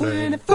[0.00, 0.46] Planet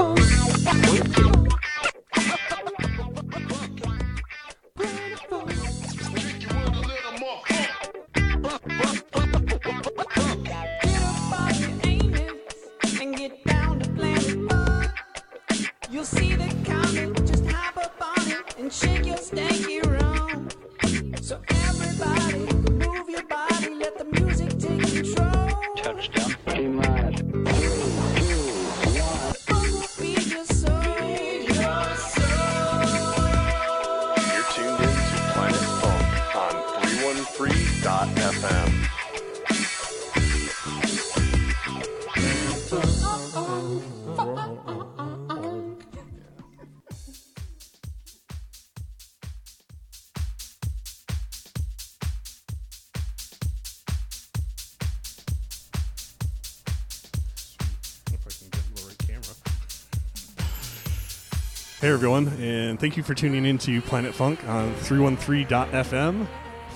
[61.96, 66.28] everyone, and thank you for tuning in to Planet Funk on 313.fm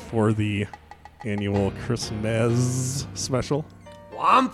[0.09, 0.66] for the
[1.26, 3.66] annual Christmas special.
[4.14, 4.53] Womp!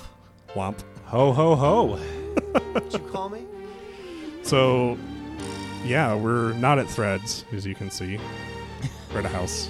[0.55, 0.83] Womp.
[1.05, 1.97] Ho ho ho!
[2.71, 3.45] What'd you call me?
[4.41, 4.97] So,
[5.83, 8.19] yeah, we're not at Threads, as you can see.
[9.13, 9.69] We're at a house.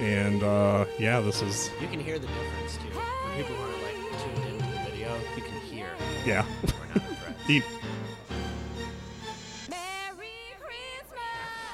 [0.00, 2.90] And, uh, yeah, this is, You can hear the difference too.
[2.90, 5.86] For people who are like tuned into the video, you can hear
[6.24, 6.46] yeah.
[6.62, 7.64] we're not at threads.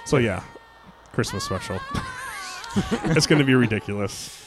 [0.05, 0.43] So yeah,
[1.13, 1.81] Christmas special.
[3.05, 4.41] it's going to be ridiculous.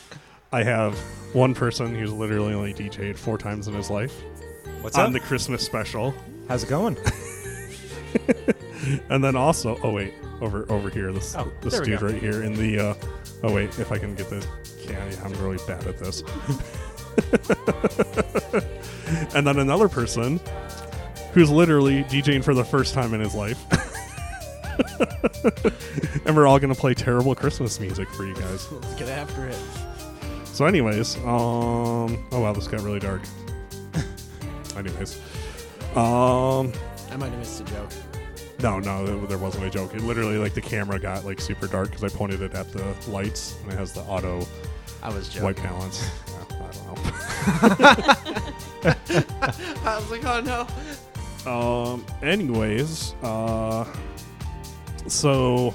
[0.51, 0.97] I have
[1.34, 4.13] one person who's literally only DJ'd four times in his life
[4.81, 5.13] What's on up?
[5.13, 6.13] the Christmas special,
[6.47, 6.97] How's it going?
[9.09, 12.53] and then also, oh wait, over over here, this Oh, this dude right here in
[12.53, 12.79] the.
[12.79, 12.94] Uh,
[13.44, 14.47] oh wait, if I can get this,
[14.88, 16.23] yeah, I'm really bad at this.
[19.35, 20.40] and then another person
[21.34, 23.62] who's literally DJing for the first time in his life.
[26.25, 28.71] and we're all to play terrible Christmas music for you guys.
[28.71, 29.57] Let's get after it.
[30.45, 33.21] So, anyways, um, oh wow, this got really dark.
[34.77, 35.19] anyways,
[35.95, 36.71] um,
[37.11, 37.91] I might have missed a joke.
[38.61, 39.93] no, no, there- wasn't a joke.
[39.93, 42.83] It literally, like, the camera got like super dark because I pointed it at the
[43.09, 44.45] lights and it has the auto
[45.03, 45.43] I was joking.
[45.43, 46.09] white balance.
[46.49, 48.07] I don't know.
[49.85, 51.51] I was like, oh no.
[51.51, 53.85] um, anyways, uh,
[55.07, 55.73] so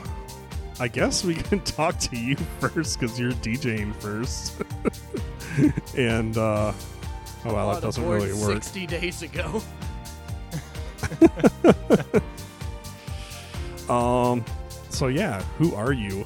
[0.81, 4.63] I guess we can talk to you first because you're DJing first,
[5.97, 6.73] and uh,
[7.45, 8.63] oh wow, that doesn't really work.
[8.63, 9.63] 60 days ago.
[13.89, 14.45] Um,
[14.89, 16.21] so yeah, who are you?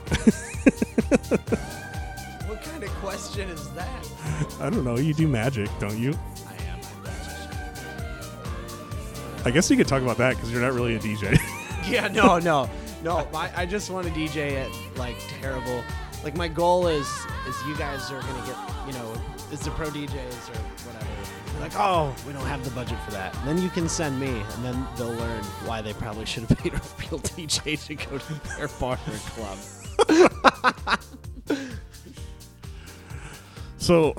[2.47, 4.07] What kind of question is that?
[4.61, 4.99] I don't know.
[4.99, 6.13] You do magic, don't you?
[6.47, 6.79] I am.
[6.79, 7.49] I'm magician.
[9.45, 11.37] I guess you could talk about that because you're not really a DJ.
[11.89, 12.69] Yeah, no, no,
[13.03, 13.27] no.
[13.33, 15.83] My, I just want to DJ at like terrible.
[16.25, 17.07] Like my goal is
[17.47, 19.15] is you guys are gonna get you know
[19.53, 21.61] is the pro DJs or whatever.
[21.61, 23.37] Like oh we don't have the budget for that.
[23.39, 26.59] And then you can send me, and then they'll learn why they probably should have
[26.63, 29.59] paid a real DJ to go to their bar or club.
[33.79, 34.15] so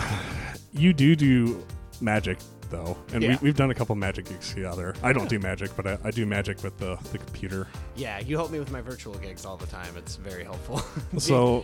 [0.74, 1.66] you do do
[2.00, 2.38] magic
[2.70, 3.38] though, and Yeah.
[3.42, 4.94] we, we've done a couple magic gigs together.
[5.04, 7.68] I don't do magic, but I, I do magic with the, the computer.
[7.96, 9.94] Yeah, you help me with my virtual gigs all the time.
[9.98, 10.82] It's very helpful.
[11.20, 11.62] So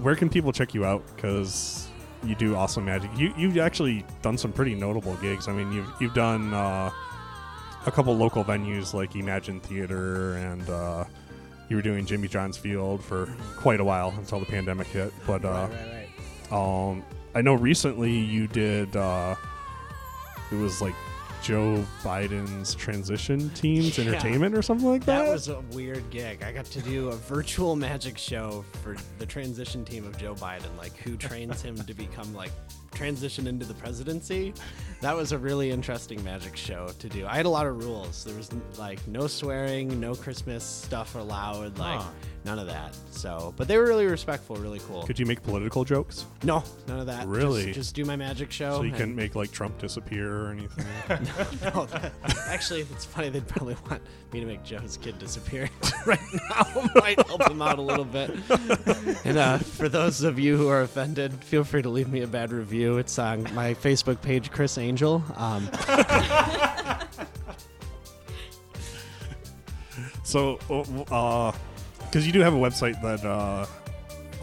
[0.00, 1.02] where can people check you out?
[1.14, 1.88] Because
[2.24, 3.10] you do awesome magic.
[3.16, 5.46] You you've actually done some pretty notable gigs.
[5.48, 6.90] I mean, you've you've done uh,
[7.86, 11.04] a couple local venues like Imagine Theater, and uh,
[11.68, 13.26] you were doing Jimmy John's Field for
[13.56, 15.12] quite a while until the pandemic hit.
[15.26, 16.08] But uh, right, right,
[16.50, 16.90] right.
[16.90, 17.04] um,
[17.34, 18.96] I know recently you did.
[18.96, 19.36] Uh,
[20.50, 20.94] it was like
[21.42, 24.06] Joe Biden's transition teams Yeah.
[24.06, 25.24] entertainment or something like that.
[25.26, 26.42] That was a weird gig.
[26.42, 30.76] I got to do a virtual magic show for the transition team of Joe Biden,
[30.76, 32.50] like who trains him to become like
[32.92, 34.52] transition into the presidency.
[35.00, 37.24] That was a really interesting magic show to do.
[37.26, 38.24] I had a lot of rules.
[38.24, 42.08] There was like no swearing, no Christmas stuff allowed, like Huh.
[42.44, 42.96] none of that.
[43.12, 45.04] So, but they were really respectful, really cool.
[45.04, 46.26] Could you make political jokes?
[46.42, 47.26] no, none of that.
[47.28, 47.72] Really?
[47.72, 48.78] Just, do my magic show.
[48.78, 50.84] So you couldn't make like Trump disappear or anything.
[51.62, 52.12] No, that-
[52.48, 53.28] actually, it's funny.
[53.28, 54.02] They'd probably want
[54.32, 55.68] me to make Joe's kid disappear
[56.06, 56.18] right
[56.50, 56.90] now.
[56.96, 58.30] Might help them out a little bit.
[59.24, 62.26] And uh, for those of you who are offended, feel free to leave me a
[62.26, 62.77] bad review.
[62.86, 65.22] It's on my Facebook page, Criss Angel.
[65.36, 65.68] Um,
[70.22, 70.58] so,
[71.10, 71.52] uh,
[72.04, 73.66] because you do have a website that, uh,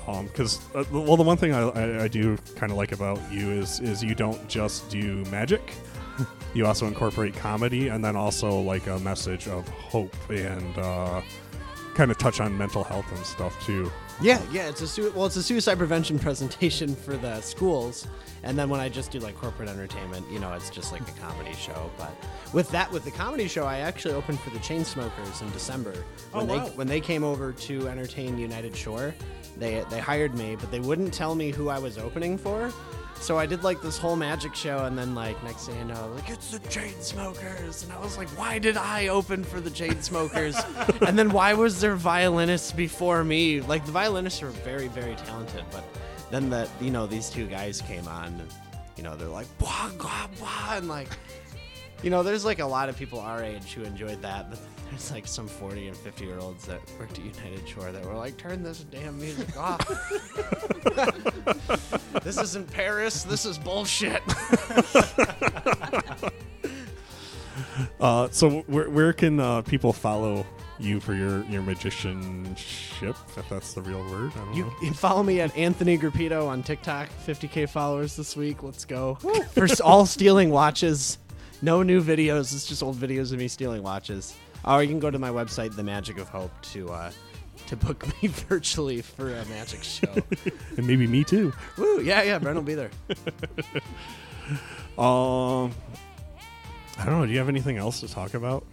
[0.08, 3.20] um, because uh, well, the one thing I, I, I do kind of like about
[3.32, 5.74] you is is you don't just do magic.
[6.54, 11.22] you also incorporate comedy and then also like a message of hope and uh,
[11.96, 13.92] kind of touch on mental health and stuff too.
[14.22, 14.70] Yeah, yeah.
[14.70, 18.08] It's a sui- well, it's a suicide prevention presentation for the schools,
[18.44, 21.12] and then when I just do like corporate entertainment, you know, it's just like a
[21.20, 21.92] comedy show.
[21.98, 22.12] But
[22.54, 25.94] with that, with the comedy show, I actually opened for the Chainsmokers in December
[26.34, 29.14] oh, when Oh, they when they came over to entertain United Shore.
[29.58, 32.72] They they hired me, but they wouldn't tell me who I was opening for.
[33.20, 36.12] So I did like this whole magic show, and then like next thing you know,
[36.16, 40.56] like it's the Chainsmokers, and I was like, why did I open for the Chainsmokers?
[41.08, 43.62] and then why was there violinists before me?
[43.62, 45.84] Like the violinists are very very talented, but
[46.30, 48.54] then the you know these two guys came on, and
[48.96, 51.10] you know they're like blah blah blah, and like
[52.04, 54.60] you know there's like a lot of people our age who enjoyed that, but
[54.90, 58.14] there's like some 40 and 50 year olds that worked at United Shore that were
[58.14, 59.86] like, turn this damn music off.
[62.24, 63.24] this isn't Paris.
[63.24, 64.21] This is bullshit.
[68.00, 70.45] Uh, so where, where can uh, people follow
[70.77, 74.31] you for your, your magicianship, if that's the real word?
[74.36, 74.74] I don't You know.
[74.81, 77.09] can follow me at Anthony Grappito on TikTok.
[77.25, 78.62] 50k followers this week.
[78.63, 79.15] Let's go.
[79.53, 81.18] For all stealing watches.
[81.62, 82.53] No new videos.
[82.53, 84.36] It's just old videos of me stealing watches.
[84.65, 87.12] Or you can go to my website, The Magic of Hope, to uh,
[87.68, 90.14] to book me virtually for a magic show.
[90.78, 91.54] And maybe me too.
[91.78, 92.02] Woo!
[92.02, 92.38] Yeah, yeah.
[92.40, 92.92] Brent will be there.
[94.98, 95.74] Um,
[96.98, 97.26] I don't know.
[97.26, 98.64] Do you have anything else to talk about?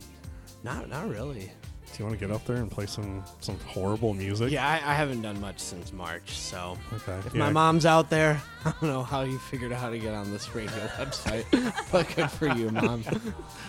[0.62, 1.50] Not, not really.
[1.92, 4.50] Do you want to get up there and play some some horrible music?
[4.50, 7.18] Yeah, I, I haven't done much since March, so Okay.
[7.26, 7.40] if yeah.
[7.40, 10.30] my mom's out there, I don't know how you figured out how to get on
[10.30, 11.44] this radio website,
[11.90, 13.02] but good for you, mom.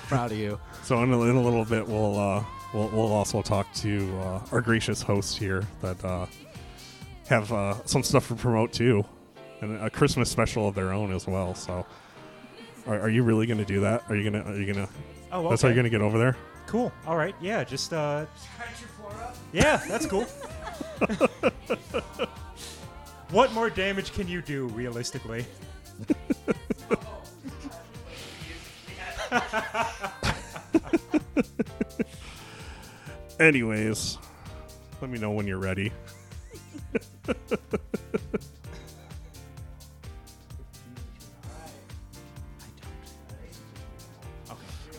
[0.08, 0.58] Proud of you.
[0.84, 2.44] So in a, in a little bit, we'll uh,
[2.74, 6.26] we'll, we'll also talk to uh, our gracious host here that uh,
[7.28, 9.06] have uh, some stuff to promote too,
[9.62, 11.56] and a Christmas special of their own as well.
[11.56, 11.86] So,
[12.88, 14.04] are, are you really going to do that?
[14.10, 14.44] Are you gonna?
[14.44, 14.90] Are you gonna?
[15.32, 15.50] Oh, okay.
[15.50, 16.36] That's how you're gonna get over there?
[16.68, 16.92] Cool.
[17.06, 17.36] All right.
[17.42, 17.64] Yeah.
[17.64, 18.26] Just uh.
[19.52, 20.24] Yeah, that's cool.
[23.30, 25.46] what more damage can you do realistically?
[33.40, 34.18] Anyways,
[35.02, 35.92] let me know when you're ready.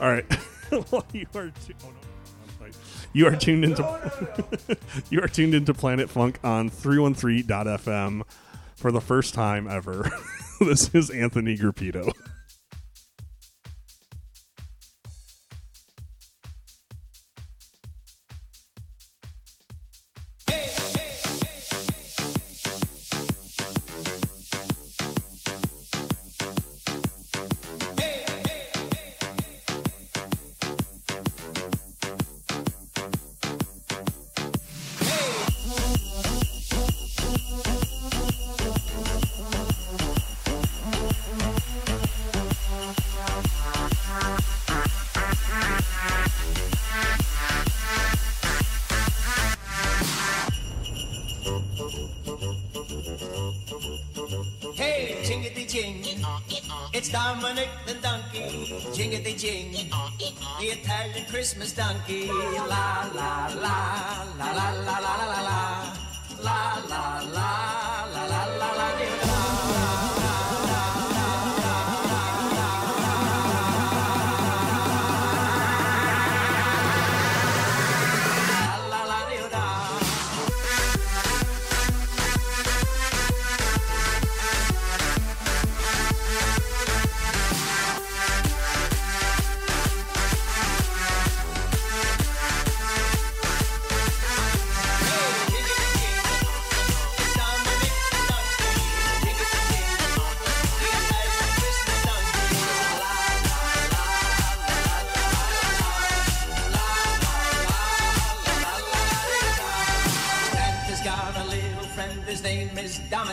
[0.01, 0.25] All right.
[0.91, 1.51] well, you are.
[1.65, 1.95] Tu- oh, no.
[2.43, 2.73] I'm sorry.
[3.13, 4.77] You are tuned into
[5.11, 8.23] you are tuned into Planet Funk on 313.fm
[8.77, 10.11] for the first time ever.
[10.61, 12.13] this is Anthony Gruppito.
[57.15, 58.43] Dominic the donkey.
[58.91, 59.71] Jingity jing.
[60.59, 62.27] The Italian Christmas donkey.
[62.27, 65.61] La la la la la la la la la la.
[66.43, 66.59] La
[66.91, 67.05] la
[67.37, 67.51] la
[68.15, 68.91] la la la la.
[69.23, 70.14] La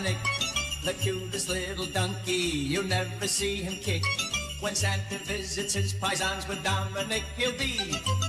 [0.01, 0.17] Dominic.
[0.83, 2.31] The cutest little donkey,
[2.71, 4.03] you'll never see him kick.
[4.59, 7.79] When Santa visits his paisans with Dominic, he'll be.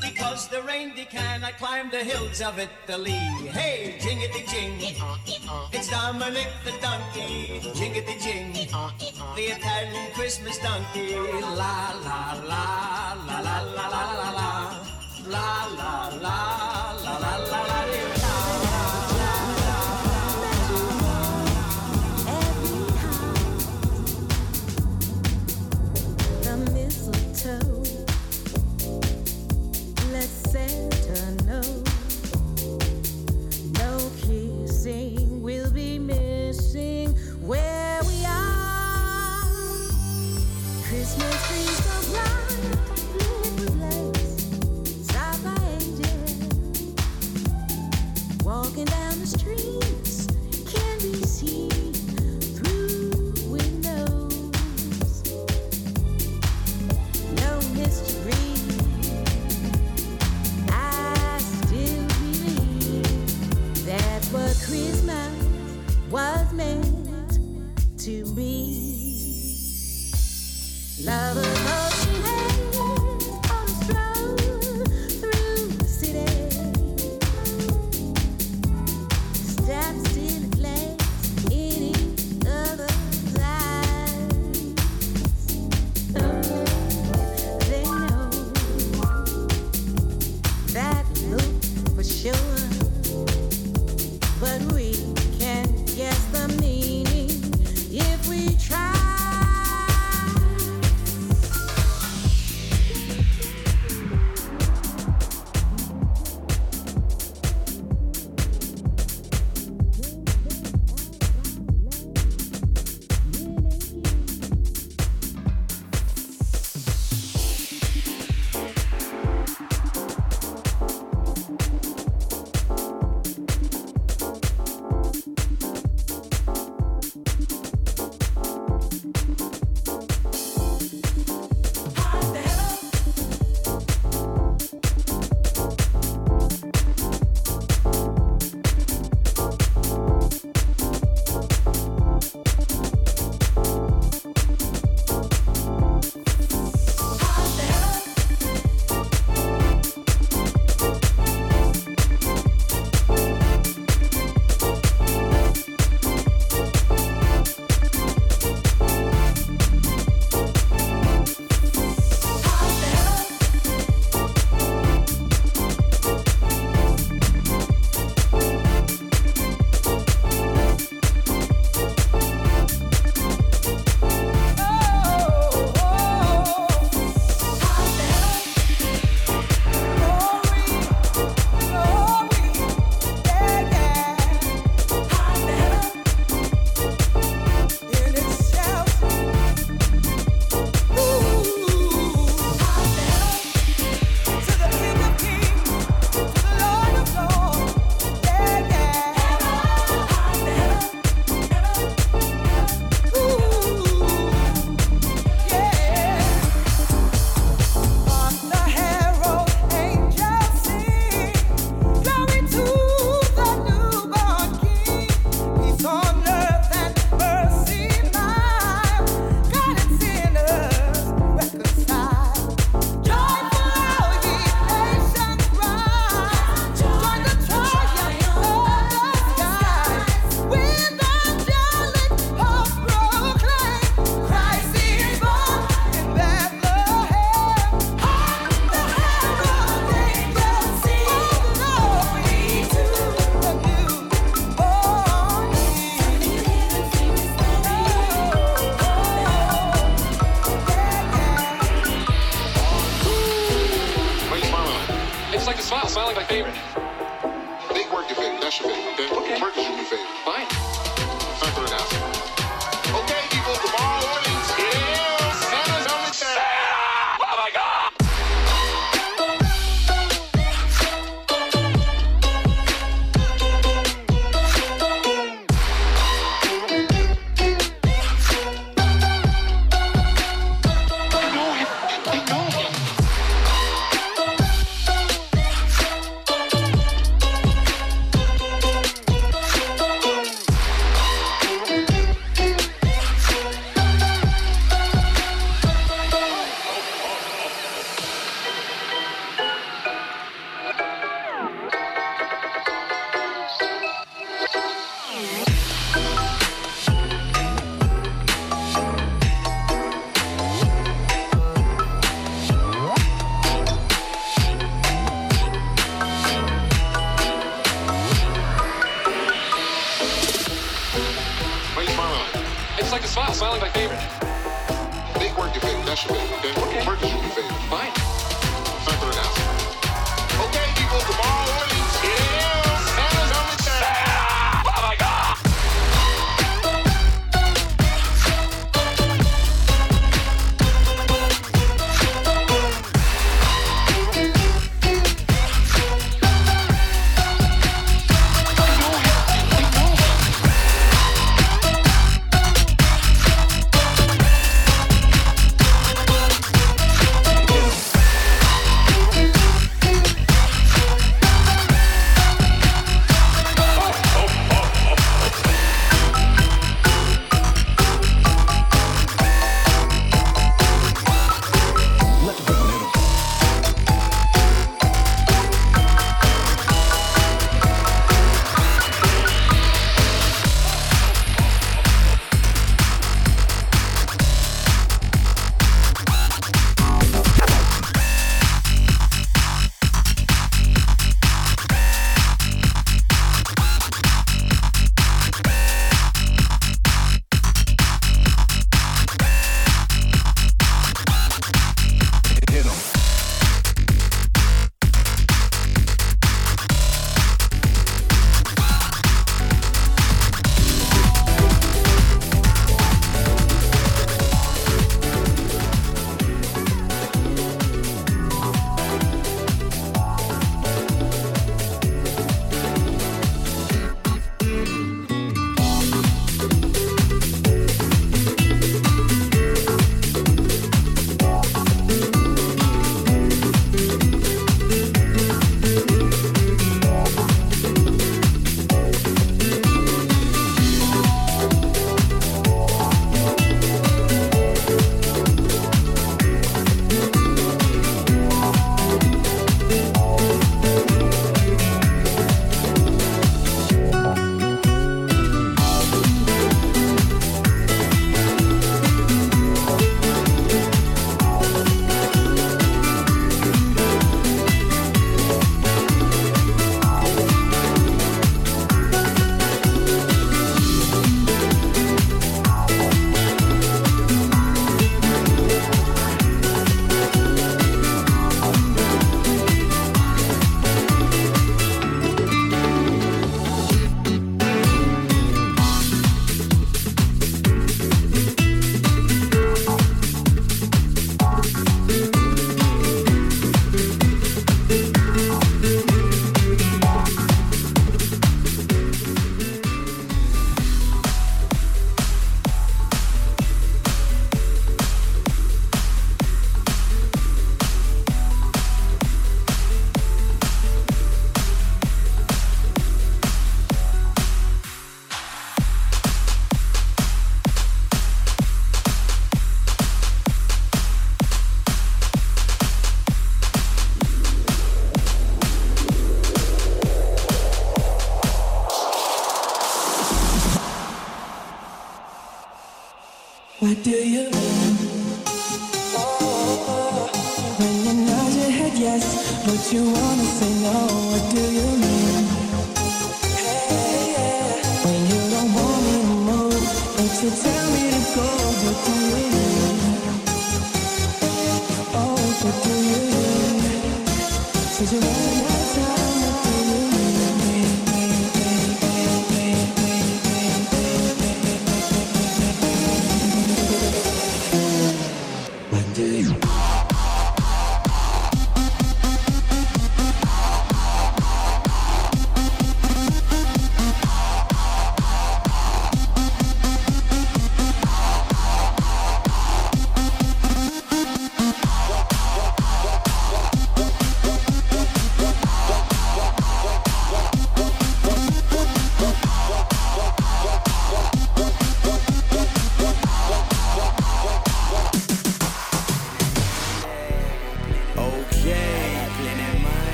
[0.00, 3.20] Because the reindeer cannot climb the hills of Italy.
[3.52, 4.96] Hey, jingity jing.
[5.70, 7.60] It's Dominic the donkey.
[7.76, 8.52] Jingity jing.
[9.36, 11.16] The Italian Christmas donkey.
[11.16, 14.86] La la la la la la la la la la.
[15.28, 16.38] La la la
[17.04, 17.84] la la la la
[18.22, 18.27] la.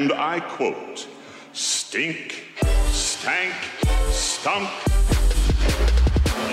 [0.00, 1.06] and I quote,
[1.52, 2.44] stink,
[2.86, 3.52] stank,
[4.08, 4.70] stunk.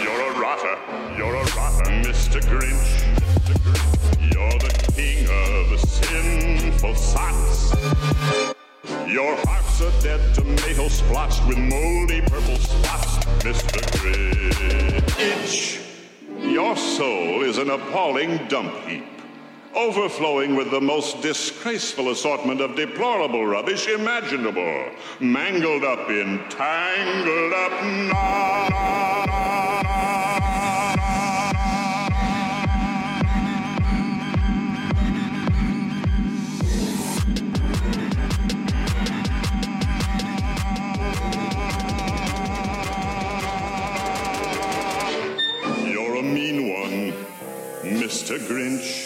[0.03, 0.77] You're a rotter,
[1.17, 2.41] you're a rotter, Mr.
[2.41, 2.91] Grinch.
[3.39, 3.53] Mr.
[3.63, 4.33] Grinch.
[4.33, 7.73] You're the king of sinful sots.
[9.07, 13.79] Your heart's a dead tomato splotched with moldy purple spots, Mr.
[13.97, 15.81] Grinch.
[16.41, 19.16] Your soul is an appalling dump heap
[19.77, 27.83] overflowing with the most disgraceful assortment of deplorable rubbish imaginable, mangled up in tangled up
[28.09, 28.97] knots.
[48.07, 48.39] Mr.
[48.39, 48.96] Grinch.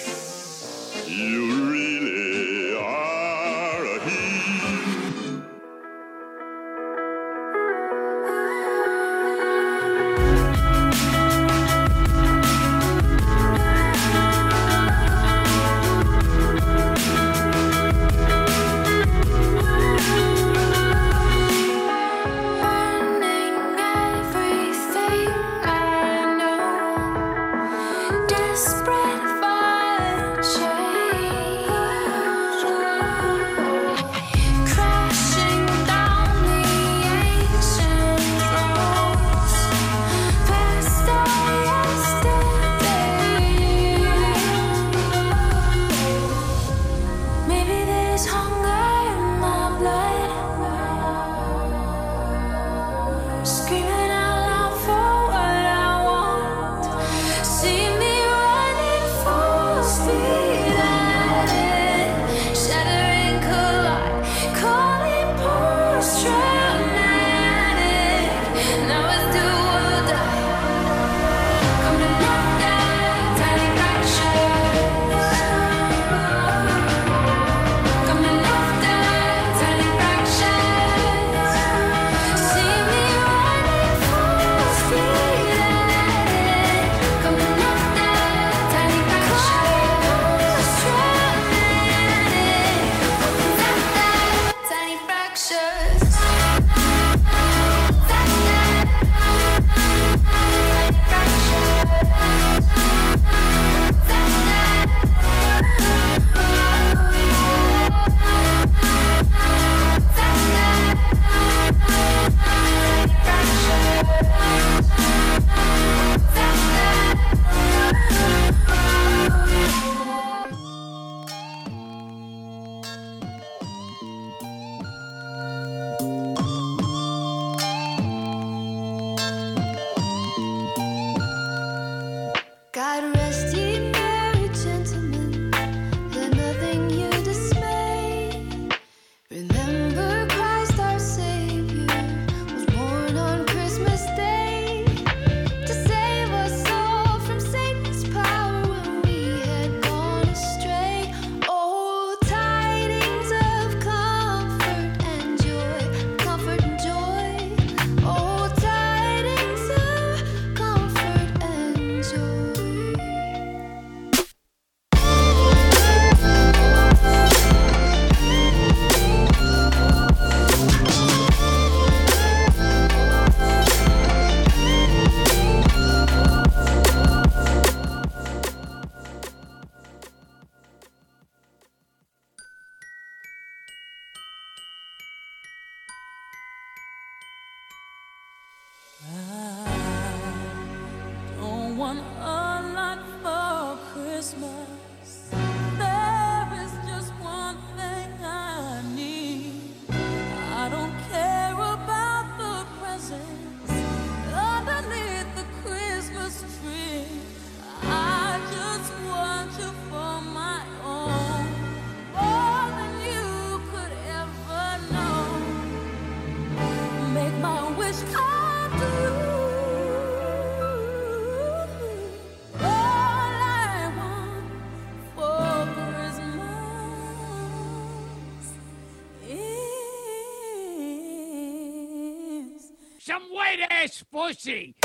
[234.12, 234.81] Pussy.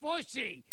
[0.00, 0.69] White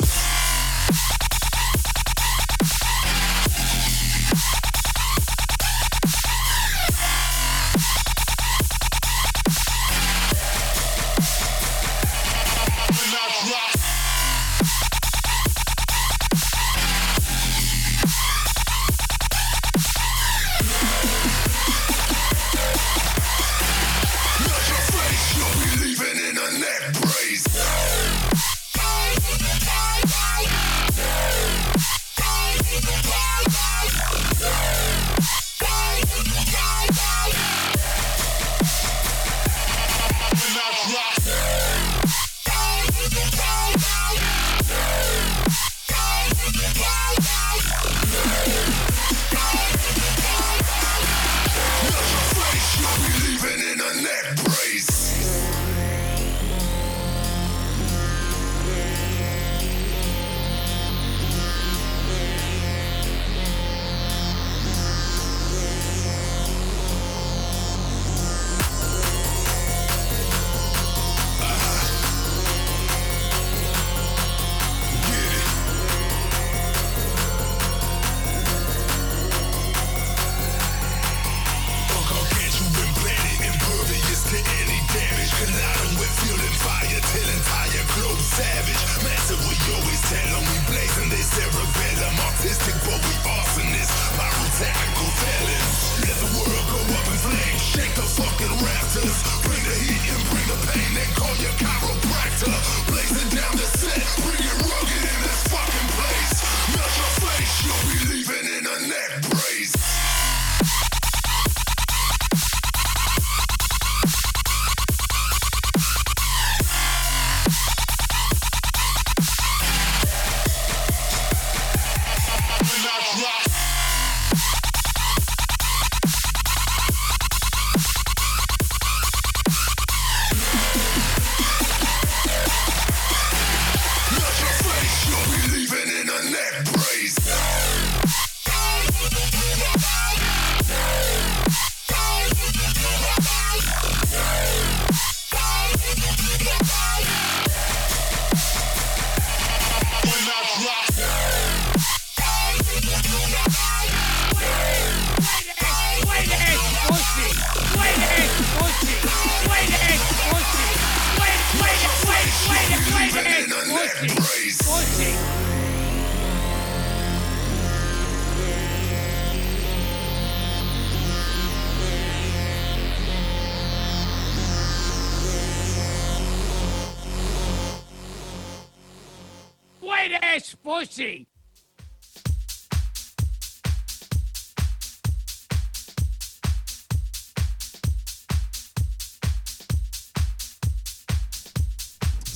[180.99, 181.25] ass.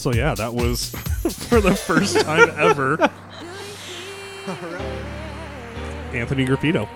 [0.02, 0.90] So yeah, that was
[1.50, 3.00] for the first time ever.
[6.12, 6.90] Anthony Grupido.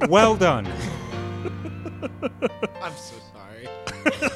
[0.08, 0.66] well done.
[2.80, 3.14] I'm so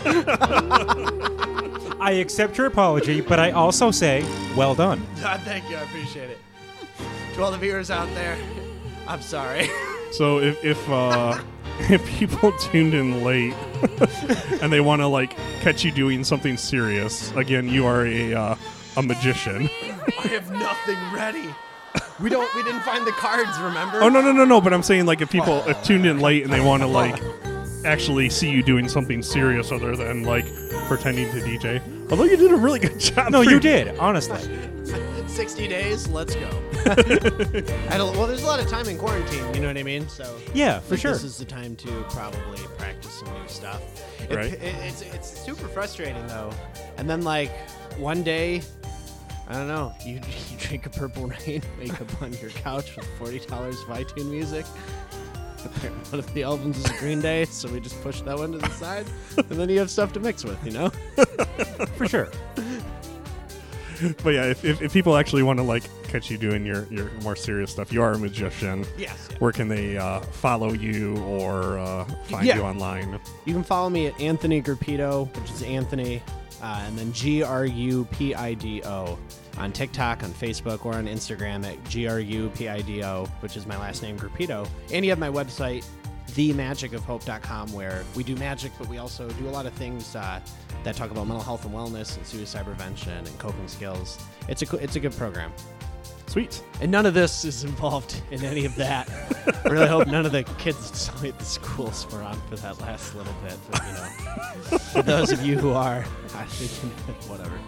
[0.05, 1.69] sorry.
[2.03, 4.25] I accept your apology, but I also say,
[4.57, 5.07] well done.
[5.21, 5.77] God, thank you.
[5.77, 6.39] I appreciate it.
[7.35, 8.37] To all the viewers out there,
[9.07, 9.71] I'm sorry.
[10.13, 11.41] So if if uh,
[11.89, 13.55] if people tuned in late
[14.61, 18.57] and they want to like catch you doing something serious, again, you are a uh,
[18.99, 19.71] a magician.
[20.19, 21.49] I have nothing ready.
[22.21, 22.55] We don't.
[22.55, 23.59] We didn't find the cards.
[23.59, 24.03] Remember?
[24.03, 24.61] Oh no no no no!
[24.61, 27.19] But I'm saying like if people if tuned in late and they want to like
[27.85, 30.45] actually see you doing something serious other than like
[30.89, 31.81] pretending to DJ.
[32.11, 33.31] Although you did a really good job.
[33.33, 34.39] No, for- you did, honestly.
[35.27, 36.09] 60 days.
[36.09, 36.49] Let's go.
[36.87, 39.55] I don't, well, there's a lot of time in quarantine.
[39.55, 40.07] You know what I mean?
[40.09, 41.13] So Yeah, for like, sure.
[41.13, 43.81] This is the time to probably practice some new stuff.
[44.31, 44.53] It- Right.
[44.53, 46.51] it- it's it's super frustrating though.
[46.99, 47.51] And then like
[47.99, 48.63] one day.
[49.49, 49.93] I don't know.
[50.07, 53.89] You, you drink a purple rain, wake up on your couch with forty dollars of
[53.89, 54.65] iTunes music.
[56.11, 58.69] One of the albums is Green Day, so we just push that one to the
[58.71, 59.07] side,
[59.37, 60.89] and then you have stuff to mix with, you know.
[61.97, 62.29] For sure.
[64.25, 67.11] But yeah, if, if, if people actually want to like catch you doing your, your
[67.23, 68.85] more serious stuff, you are a magician.
[68.99, 69.37] Yes, yeah.
[69.39, 72.57] Where can they uh, follow you or uh, find Yeah.
[72.57, 73.21] you online?
[73.45, 76.21] You can follow me at Anthony Grupido, which is Anthony,
[76.63, 79.19] uh, and then G R U P I D O
[79.59, 83.27] on TikTok, on Facebook, or on Instagram at G R U P I D O,
[83.41, 84.69] which is my last name, Grupido.
[84.93, 85.85] And you have my website,
[86.29, 90.41] themagicofhope.com where we do magic, but we also do a lot of things uh,
[90.85, 94.19] that talk about mental health and wellness and suicide prevention and coping skills.
[94.49, 95.53] It's a it's a good program.
[96.27, 96.63] Sweet.
[96.81, 99.09] And none of this is involved in any of that.
[99.65, 103.15] I really hope none of the kids at the schools were on for that last
[103.15, 103.59] little bit.
[103.71, 106.05] But, you know, for those of you who are,
[106.35, 106.93] I think
[107.29, 107.59] whatever.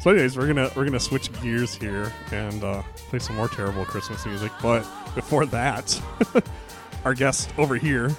[0.00, 3.84] So, anyways, we're gonna we're gonna switch gears here and uh, play some more terrible
[3.84, 4.50] Christmas music.
[4.62, 4.80] But
[5.14, 6.00] before that,
[7.04, 8.10] our guest over here.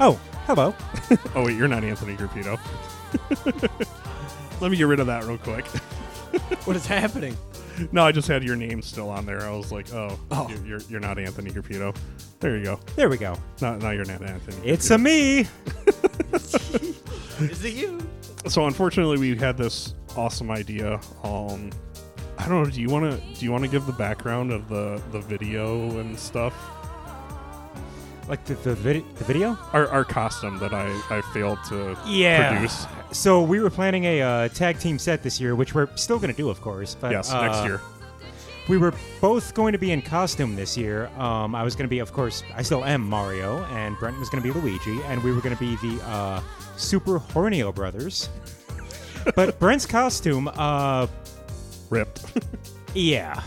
[0.00, 0.74] Oh, hello.
[1.34, 2.58] oh wait, you're not Anthony Grupido.
[4.60, 5.66] Let me get rid of that real quick.
[6.64, 7.36] what is happening?
[7.92, 9.40] No, I just had your name still on there.
[9.42, 10.48] I was like, oh, Oh.
[10.48, 11.96] You're, you're you're not Anthony Grupido.
[12.40, 12.80] There you go.
[12.96, 13.36] There we go.
[13.62, 14.68] No, no, you're not Anthony.
[14.68, 15.40] It's a me.
[17.40, 18.00] Is it you?
[18.46, 21.70] so unfortunately we had this awesome idea um
[22.38, 24.68] i don't know do you want to do you want to give the background of
[24.68, 26.54] the the video and stuff
[28.28, 29.56] Like the the, vid- the video?
[29.72, 32.52] our, our costume that i i failed to Yeah.
[32.52, 36.18] produce So we were planning a uh, tag team set this year, which we're still
[36.18, 36.94] going to do, of course.
[36.94, 37.80] But, yes uh, next year
[38.68, 41.06] We were both going to be in costume this year.
[41.16, 44.28] Um, I was going to be, of course, I still am Mario, and Brent was
[44.28, 46.42] going to be Luigi, and we were going to be the uh,
[46.76, 48.28] Super Hornio brothers.
[49.34, 51.06] but Brent's costume, uh,
[51.88, 52.20] ripped
[52.94, 53.42] yeah.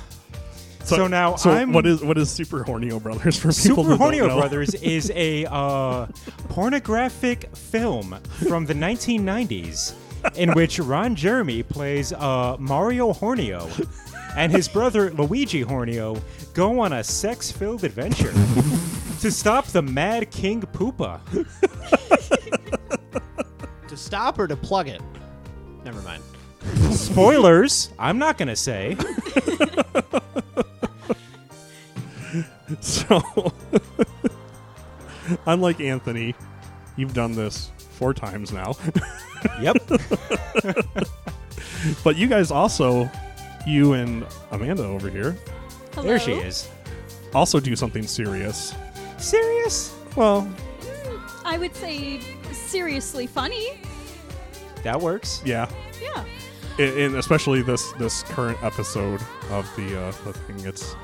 [0.98, 3.98] So, now so I'm what is what is super hornio brothers for people Super who
[3.98, 4.40] don't Hornio?
[4.40, 6.08] Brothers is a uh,
[6.50, 8.18] pornographic film
[8.48, 9.94] from the 1990s
[10.36, 13.68] in which Ron Jeremy plays uh, Mario Hornio
[14.36, 16.22] and his brother Luigi Hornio
[16.54, 18.34] go on a sex-filled adventure
[19.22, 21.20] to stop the Mad King Poopa.
[23.88, 25.02] To stop or to plug it?
[25.84, 26.24] Never mind.
[26.92, 28.96] Spoilers, I'm not going to say.
[32.82, 33.22] so
[35.46, 36.34] unlike anthony
[36.98, 38.74] you've done this four times now
[39.60, 39.78] Yep.
[42.04, 43.10] but you guys also
[43.66, 45.36] you and amanda over here
[46.04, 46.70] There she is.
[47.34, 48.74] also do something serious
[49.18, 49.96] Serious?
[50.16, 50.48] well
[51.44, 52.22] I would say
[52.54, 53.80] seriously funny.
[54.84, 55.42] That works.
[55.46, 55.70] yeah
[56.02, 56.24] Yeah.
[56.80, 59.20] and, and especially this this current episode
[59.50, 60.60] of the uh, the thing.
[60.66, 60.96] It's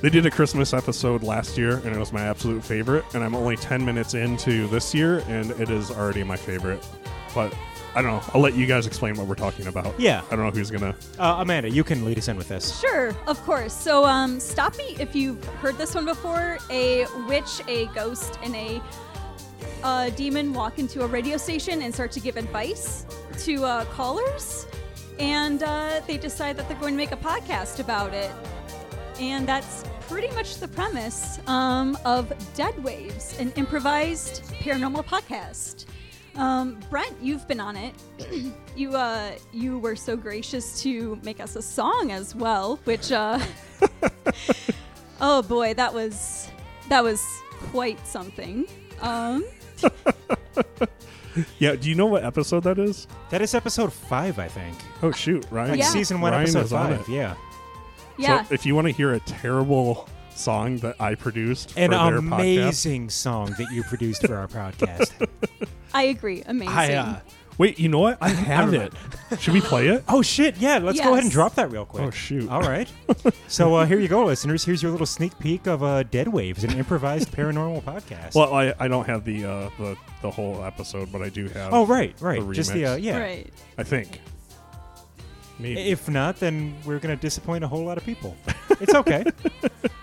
[0.00, 3.04] they did a Christmas episode last year, and it was my absolute favorite.
[3.14, 6.86] And I'm only ten minutes into this year, and it is already my favorite.
[7.34, 7.54] But
[7.94, 8.22] I don't know.
[8.32, 9.98] I'll let you guys explain what we're talking about.
[9.98, 10.22] Yeah.
[10.30, 10.94] I don't know who's gonna.
[11.18, 12.78] Uh, Amanda, you can lead us in with this.
[12.78, 13.72] Sure, of course.
[13.72, 16.58] So, um, stop me if you've heard this one before.
[16.70, 18.80] A witch, a ghost, and a
[19.82, 23.04] uh, demon walk into a radio station and start to give advice
[23.40, 24.66] to uh, callers,
[25.18, 28.30] and uh, they decide that they're going to make a podcast about it.
[29.18, 35.86] And that's pretty much the premise um, of Dead Waves, an improvised paranormal podcast.
[36.36, 37.94] Um, Brent, you've been on it.
[38.76, 43.40] you uh, you were so gracious to make us a song as well, which uh,
[45.20, 46.48] oh boy, that was
[46.88, 47.20] that was
[47.72, 48.66] quite something.
[49.00, 49.44] Um,
[51.60, 51.76] Yeah.
[51.76, 53.06] Do you know what episode that is?
[53.30, 54.76] That is episode five, I think.
[55.04, 55.70] Oh shoot, Ryan.
[55.70, 55.86] Like Yeah.
[55.90, 57.08] season one, Ryan episode is on five.
[57.08, 57.12] it.
[57.12, 57.34] Yeah.
[58.18, 61.96] Yeah, So if you want to hear a terrible song that I produced An for
[61.96, 65.28] their podcast, amazing song that you produced for our podcast.
[65.94, 66.42] I agree.
[66.46, 66.74] Amazing.
[66.74, 67.20] I, uh,
[67.58, 68.18] wait, you know what?
[68.20, 68.92] I have it.
[69.38, 70.04] Should we play it?
[70.08, 70.56] Oh shit!
[70.58, 72.04] Yeah, let's go ahead and drop that real quick.
[72.04, 72.48] Oh, shoot.
[72.48, 72.90] All right.
[73.48, 74.64] so uh, here you go, listeners.
[74.64, 78.34] Here's your little sneak peek of uh, Dead Waves, an improvised paranormal podcast.
[78.34, 81.72] Well, I, I don't have the uh, the the whole episode, but I do have.
[81.72, 82.46] oh right, right.
[82.46, 83.18] the Just the uh, yeah.
[83.18, 83.52] Right.
[83.76, 84.20] I think.
[85.58, 85.80] Maybe.
[85.80, 88.36] If not, then we're gonna disappoint a whole lot of people.
[88.80, 89.24] It's okay.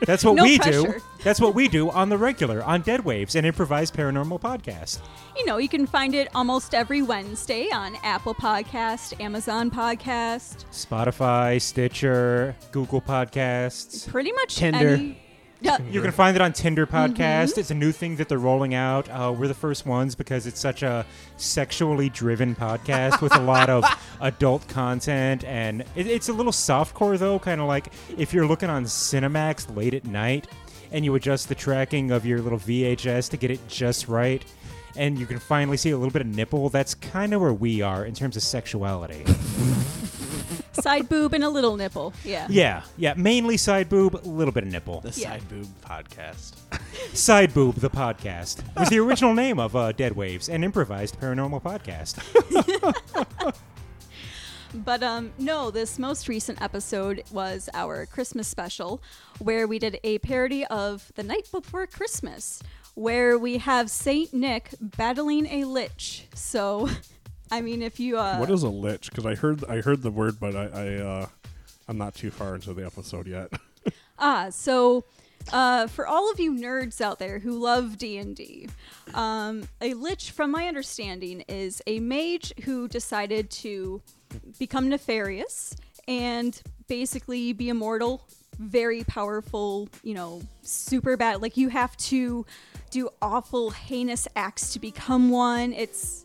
[0.01, 0.95] That's what No we do.
[1.23, 4.99] That's what we do on the regular on Dead Waves, an improvised paranormal podcast.
[5.37, 11.61] You know, you can find it almost every Wednesday on Apple Podcast, Amazon Podcast, Spotify,
[11.61, 14.05] Stitcher, Google Podcasts.
[14.09, 14.89] pretty much Tinder.
[14.95, 15.21] any.
[15.65, 16.95] Yeah, You can find it on Tinder Mm-hmm.
[17.21, 17.57] Podcast.
[17.57, 19.09] It's a new thing that they're rolling out.
[19.09, 21.05] Uh, we're the first ones because it's such a
[21.37, 23.83] sexually driven podcast with a lot of
[24.21, 28.69] adult content, and it, it's a little softcore though, kind of like if you're looking
[28.69, 30.47] on Cinemax late at night,
[30.91, 34.45] and you adjust the tracking of your little VHS to get it just right.
[34.97, 36.69] And you can finally see a little bit of nipple.
[36.69, 39.25] That's kind of where we are in terms of sexuality.
[40.75, 42.13] side boob and a little nipple.
[42.23, 42.47] Yeah.
[42.49, 43.13] yeah, yeah.
[43.15, 45.01] Mainly side boob, a little bit of nipple.
[45.01, 45.31] the Yeah.
[45.31, 46.53] Side Boob Podcast.
[47.15, 51.61] Side Boob, the podcast, was the original name of uh, Dead Waves, an improvised paranormal
[51.61, 52.19] podcast.
[54.73, 59.01] But um, no, this most recent episode was our Christmas special,
[59.39, 62.61] where we did a parody of The Night Before Christmas,
[62.93, 66.27] where we have Saint Nick battling a lich.
[66.33, 66.89] So,
[67.51, 69.09] I mean, if you uh, what is a lich?
[69.09, 71.27] Because I heard I heard the word, but I, I uh,
[71.87, 73.51] I'm not too far into the episode yet.
[74.17, 75.03] Ah, so
[75.51, 78.69] uh, for all of you nerds out there who love D and D,
[79.13, 84.01] um, a lich, from my understanding, is a mage who decided to
[84.57, 85.75] become nefarious
[86.07, 88.25] and basically be immortal.
[88.57, 91.41] Very powerful, you know, super bad.
[91.41, 92.45] Like you have to
[92.89, 95.73] do awful, heinous acts to become one.
[95.73, 96.24] It's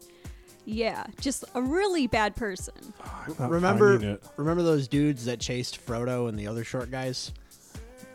[0.64, 2.74] yeah, just a really bad person.
[3.38, 7.32] Not remember, remember those dudes that chased Frodo and the other short guys?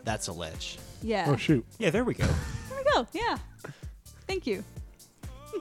[0.04, 0.78] That's a lich.
[1.02, 1.26] Yeah.
[1.28, 1.64] Oh shoot!
[1.78, 2.26] Yeah, there we go.
[2.26, 3.06] There we go.
[3.12, 3.38] Yeah.
[4.26, 4.62] Thank you.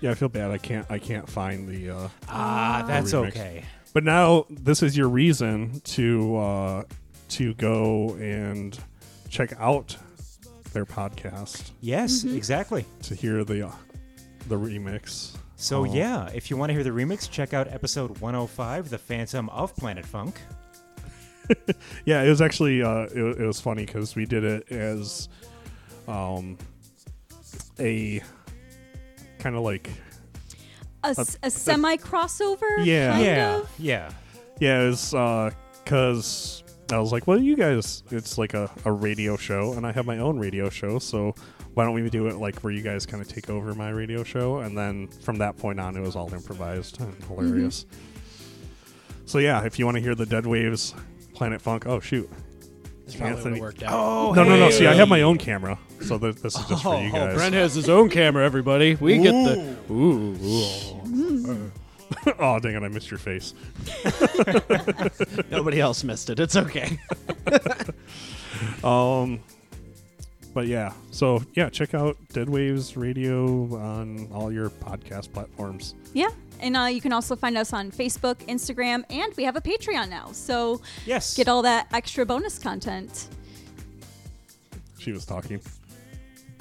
[0.00, 0.50] Yeah, I feel bad.
[0.50, 1.90] I can't I can't find the.
[1.90, 3.28] Uh, Ah, the that's remix.
[3.28, 3.64] okay.
[3.92, 6.82] But now this is your reason to uh,
[7.30, 8.78] to go and
[9.28, 9.96] check out
[10.72, 12.36] their podcast Yes, Mm-hmm.
[12.36, 12.86] exactly.
[13.02, 13.72] to hear the uh,
[14.48, 15.36] the remix.
[15.60, 15.84] So Oh.
[15.84, 19.76] yeah, if you want to hear the remix, check out episode 105, "The Phantom of
[19.76, 20.40] Planet Funk."
[22.06, 25.28] yeah, it was actually uh, it, it was funny because we did it as
[26.08, 26.56] um
[27.78, 28.22] a
[29.38, 29.90] kind of like
[31.04, 32.84] a semi crossover.
[32.84, 33.12] Yeah.
[33.12, 33.70] Kind yeah, Of?
[33.78, 34.10] yeah.
[34.60, 35.10] yeah, it was
[35.84, 39.92] because I was like, well, you guys, it's like a, a radio show, and I
[39.92, 41.34] have my own radio show, so
[41.74, 44.24] why don't we do it like where you guys kind of take over my radio
[44.24, 47.86] show, and then from that point on, it was all improvised and hilarious.
[49.26, 50.94] So yeah, if you want to hear the Dead Waves
[51.34, 52.28] Planet Funk, oh shoot.
[53.06, 53.92] This probably Anthony- worked out.
[53.92, 54.70] Oh, no, no, no.
[54.70, 57.34] See, I have my own camera, so th- this is just for you Oh, guys.
[57.34, 58.44] Brent has his own camera.
[58.44, 60.36] Everybody, we get the ooh.
[60.40, 61.72] ooh.
[62.38, 62.82] oh, dang it!
[62.82, 63.54] I missed your face.
[65.50, 66.40] Nobody else missed it.
[66.40, 66.98] It's okay.
[68.84, 69.40] Um,
[70.54, 73.46] but yeah, so yeah, check out Dead Waves Radio
[73.76, 75.94] on all your podcast platforms.
[76.12, 76.28] Yeah.
[76.60, 80.10] And uh, you can also find us on Facebook, Instagram, and we have a Patreon
[80.10, 80.30] now.
[80.32, 81.34] So Yes.
[81.34, 83.28] get all that extra bonus content.
[84.98, 85.60] She was talking.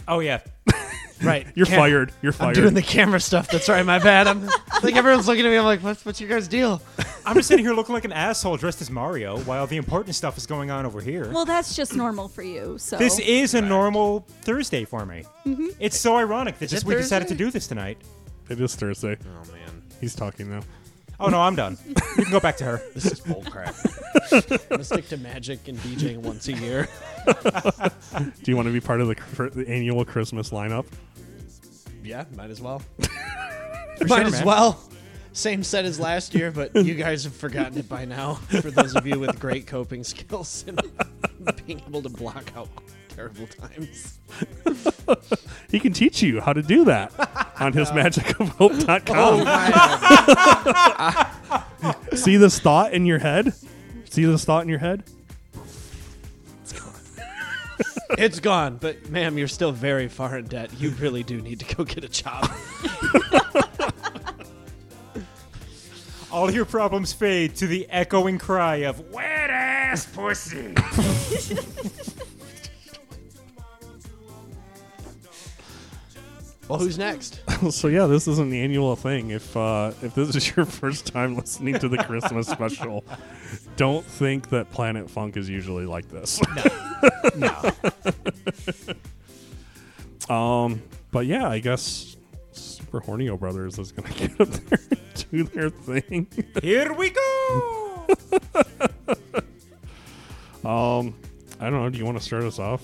[0.07, 0.39] Oh yeah.
[1.21, 1.47] Right.
[1.55, 2.11] You're Cam- fired.
[2.21, 2.57] You're fired.
[2.57, 3.49] I'm doing the camera stuff.
[3.49, 3.85] That's right.
[3.85, 4.27] My bad.
[4.27, 4.45] I'm
[4.83, 5.57] like everyone's looking at me.
[5.57, 6.81] I'm like, what's what's your guys' deal?
[7.25, 10.37] I'm just sitting here looking like an asshole dressed as Mario while the important stuff
[10.37, 11.29] is going on over here.
[11.31, 12.77] Well, that's just normal for you.
[12.77, 15.25] So this is a normal Thursday for me.
[15.45, 15.75] Mhm.
[15.79, 17.97] It's so ironic that just it we decided to do this tonight.
[18.49, 19.17] It is Thursday.
[19.21, 20.61] Oh man, He's talking now.
[21.21, 21.77] Oh no, I'm done.
[21.85, 22.81] you can go back to her.
[22.93, 23.75] this is bullcrap.
[24.61, 26.87] I'm gonna stick to magic and DJing once a year.
[27.27, 30.85] Do you want to be part of the, cr- the annual Christmas lineup?
[32.09, 32.81] Yeah, might as well.
[32.97, 34.45] Might sure, as man.
[34.45, 34.79] well.
[35.31, 38.33] Same set as last year, but you guys have forgotten it by now.
[38.33, 40.81] For those of you with great coping skills and
[41.67, 42.67] being able to block out
[43.09, 44.17] terrible times.
[45.69, 47.11] He can teach you how to do that
[47.59, 49.43] on his magicofhope.com.
[51.51, 52.05] Oh!
[52.15, 53.53] See this thought in your head?
[54.09, 55.03] See this thought in your head?
[58.17, 60.71] It's gone, but ma'am, you're still very far in debt.
[60.79, 62.49] You really do need to go get a job.
[66.31, 70.75] All your problems fade to the echoing cry of wet ass pussy.
[76.69, 77.41] Well, who's next?
[77.71, 79.31] so yeah, this is an annual thing.
[79.31, 83.03] If uh, if this is your first time listening to the Christmas special,
[83.75, 86.39] don't think that Planet Funk is usually like this.
[87.35, 87.71] no.
[90.29, 92.15] Um, but yeah, I guess
[92.51, 96.27] Super Hornio Brothers is gonna get up there and do their thing.
[96.61, 98.07] Here we go.
[100.63, 101.15] um,
[101.59, 101.89] I don't know.
[101.89, 102.83] Do you want to start us off?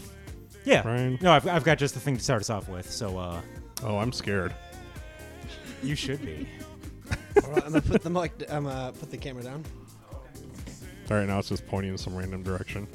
[0.63, 0.81] Yeah.
[0.81, 1.19] Brian?
[1.21, 2.91] No, I've, I've got just the thing to start us off with.
[2.91, 3.41] So uh,
[3.83, 4.53] Oh, I'm scared.
[5.83, 6.47] you should be.
[7.43, 8.31] All right, I'm gonna put the mic.
[8.49, 9.63] I'm gonna put the camera down.
[10.13, 12.87] All right, now it's just pointing in some random direction.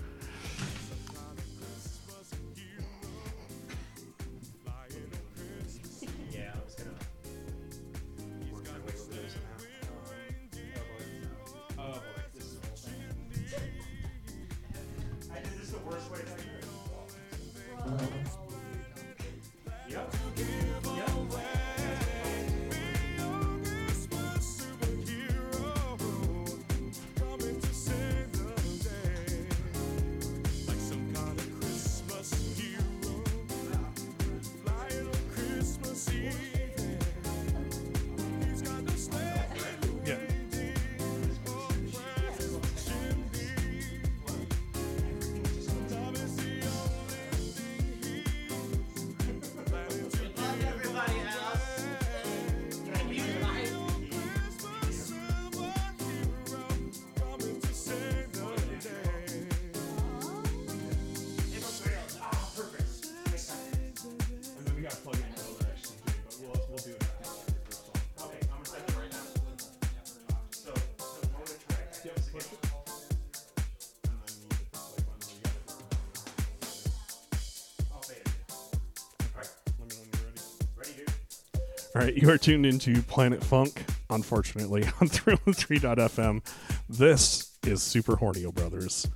[82.31, 86.45] Are tuned into Planet Funk, unfortunately, on 313.fm.
[86.89, 89.09] This is Super Hornio Brothers.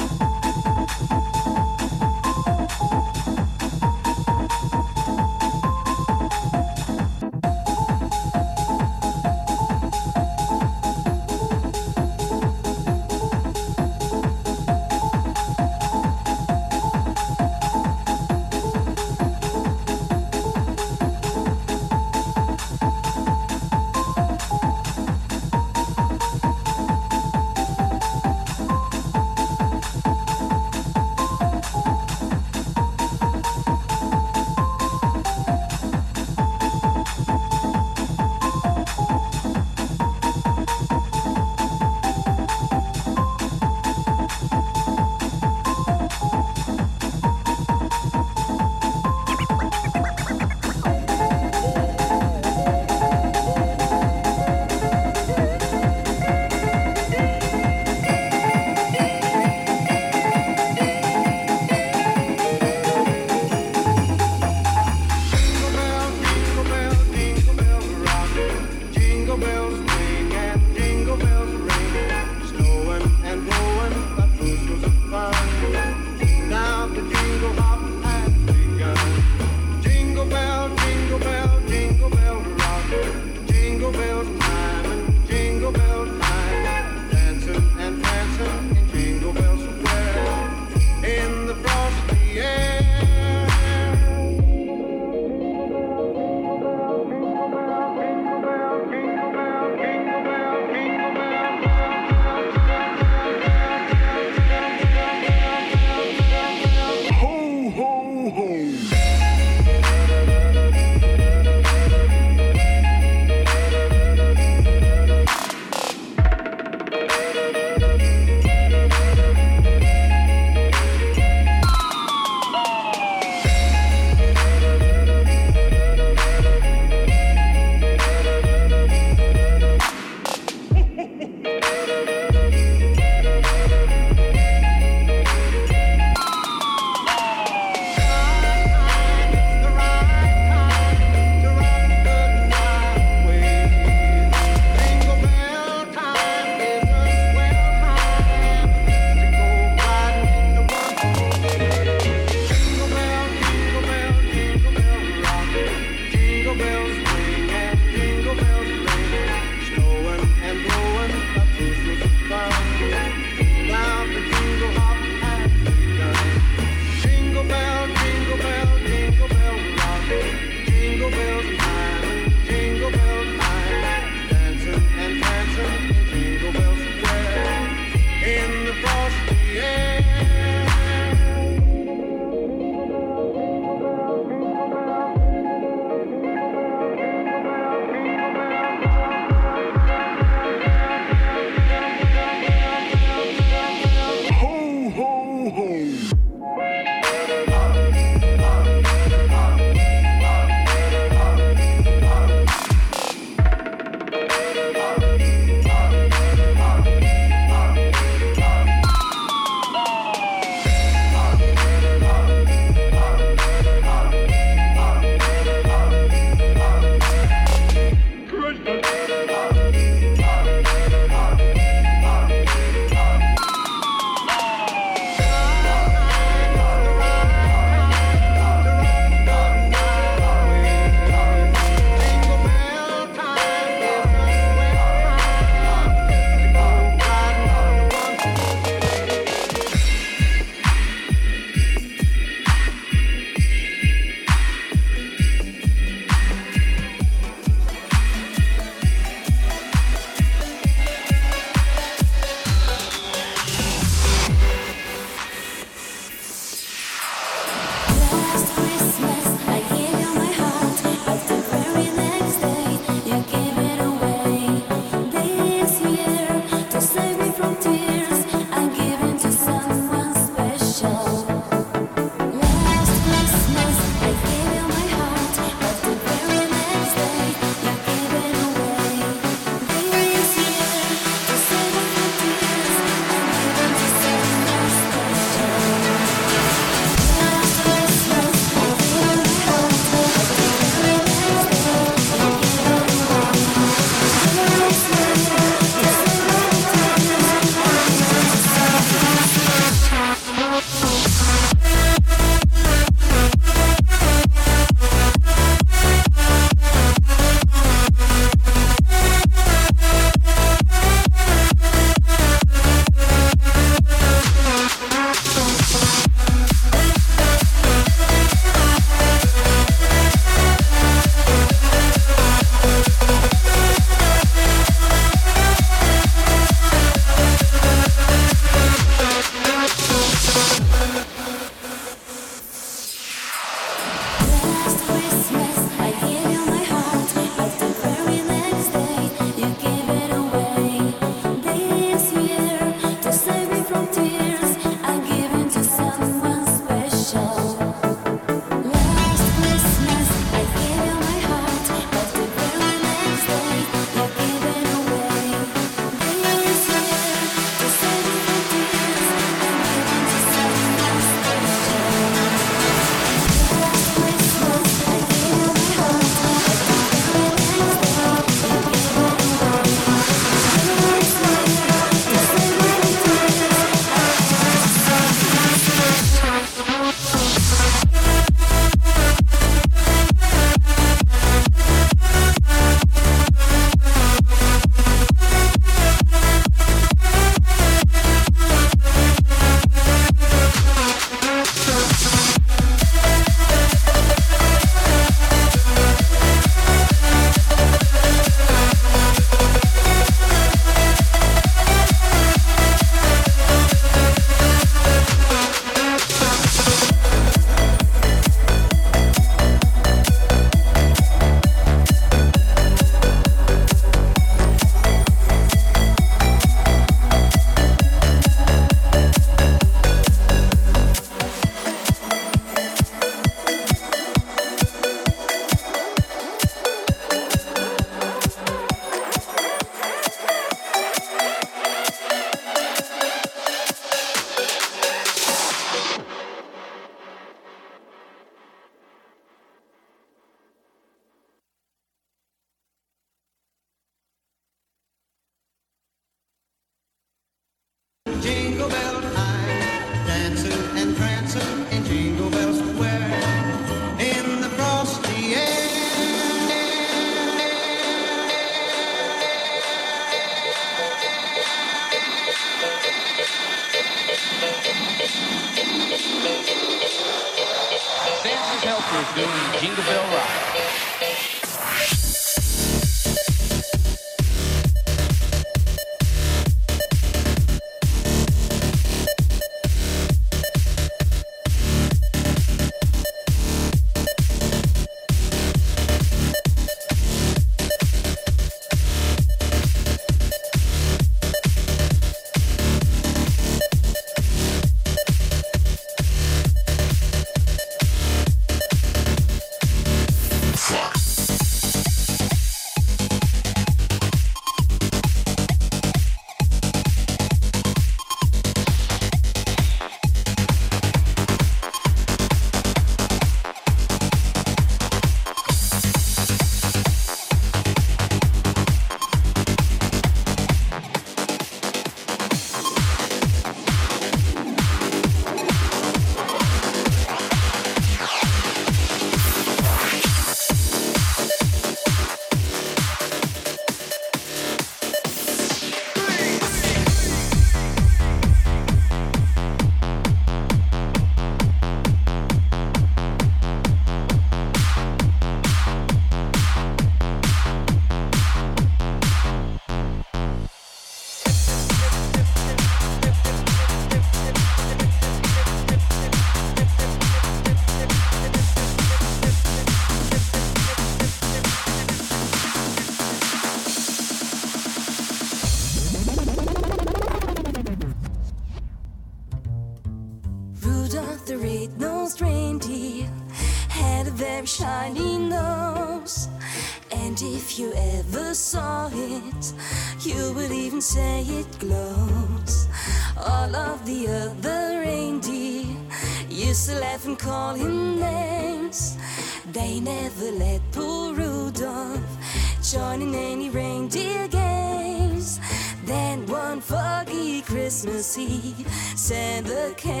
[599.61, 600.00] the.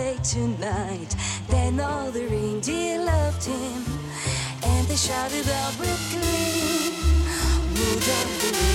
[0.00, 1.12] late tonight.
[1.48, 3.80] Then all the reindeer loved him,
[4.72, 6.92] and they shouted out with glee.
[7.76, 8.69] Rudolph the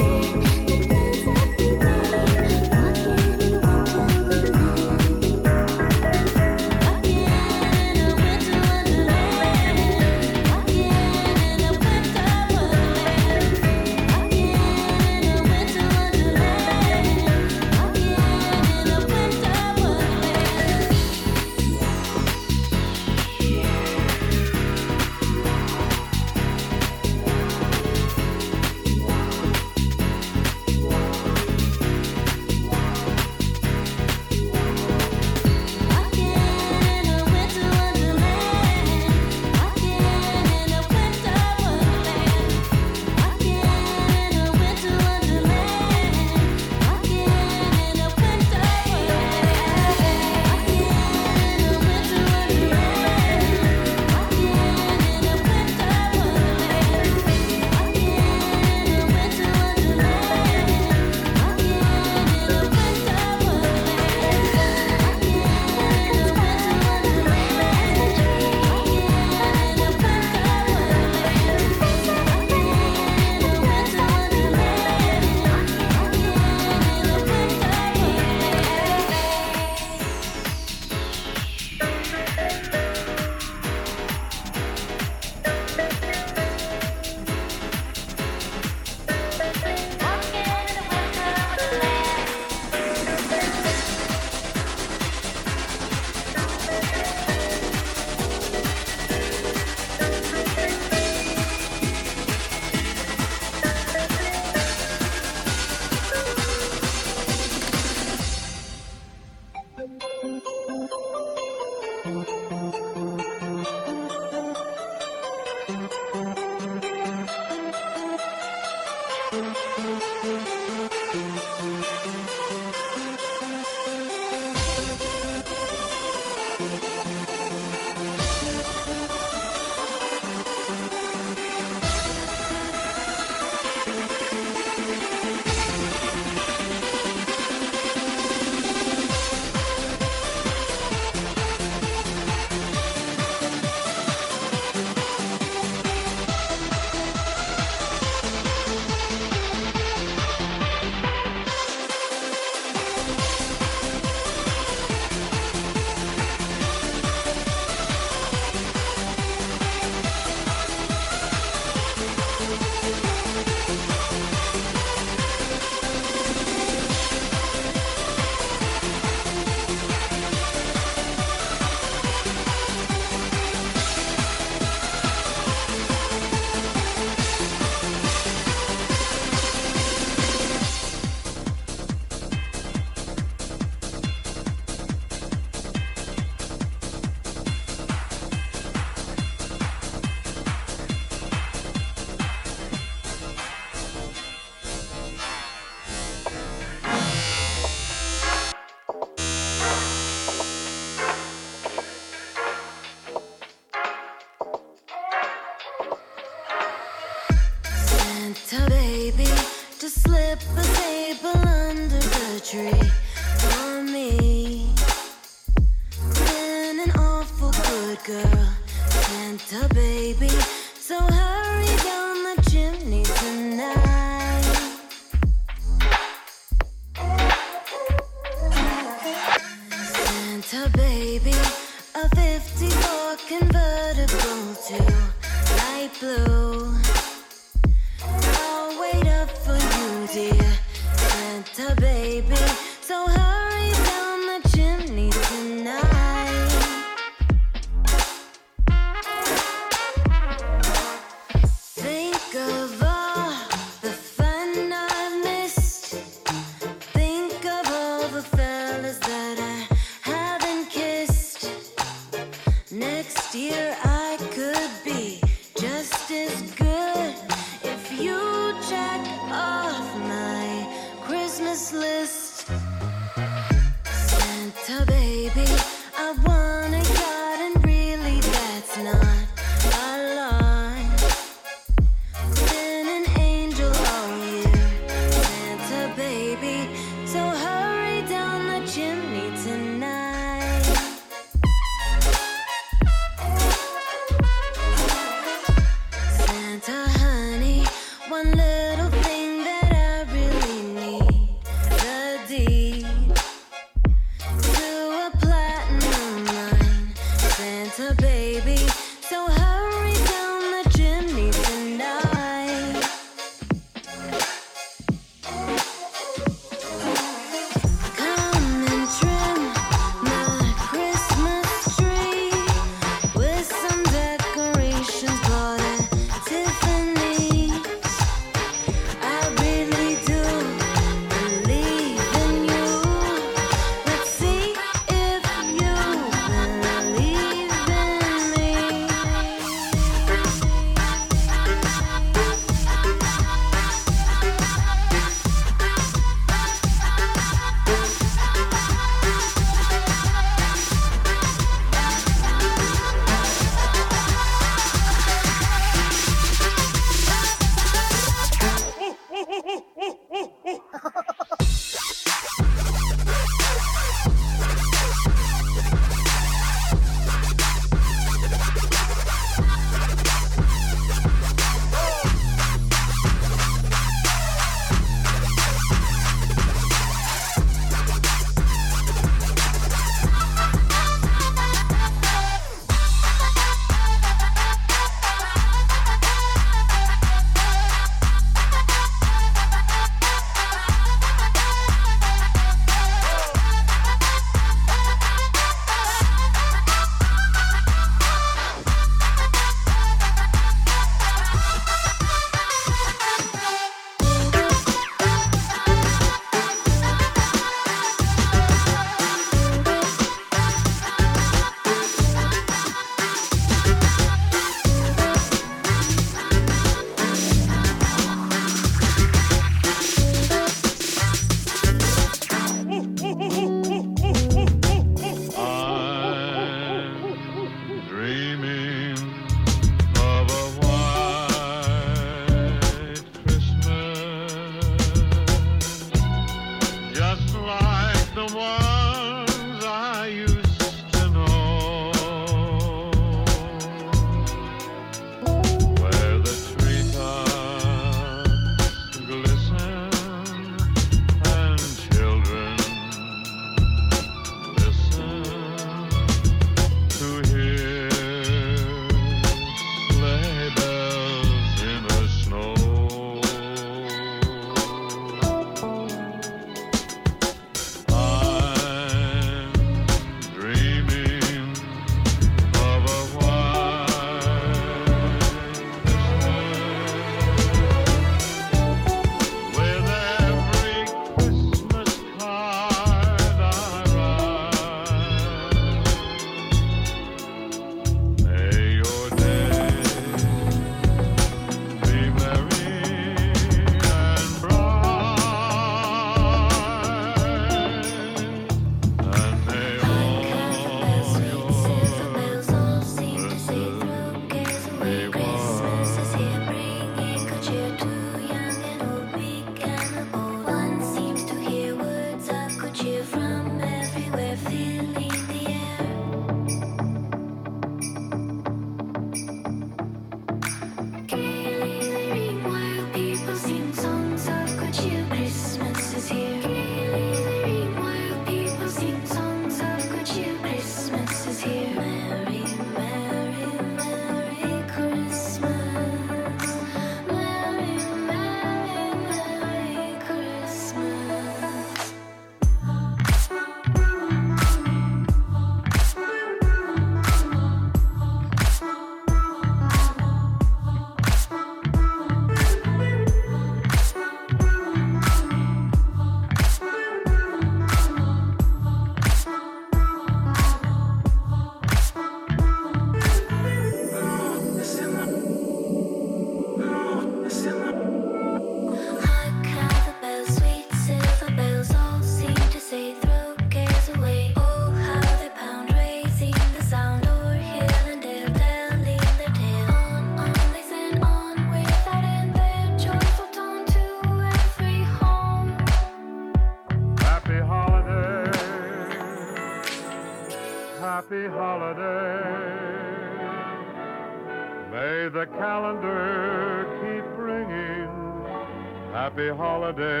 [599.71, 600.00] happy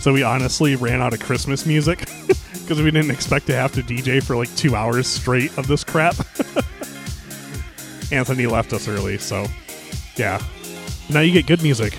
[0.00, 1.98] So we honestly ran out of Christmas music
[2.52, 5.84] because we didn't expect to have to DJ for like two hours straight of this
[5.84, 6.16] crap.
[8.10, 9.46] Anthony left us early, so
[10.16, 10.42] yeah.
[11.10, 11.98] Now you get good music.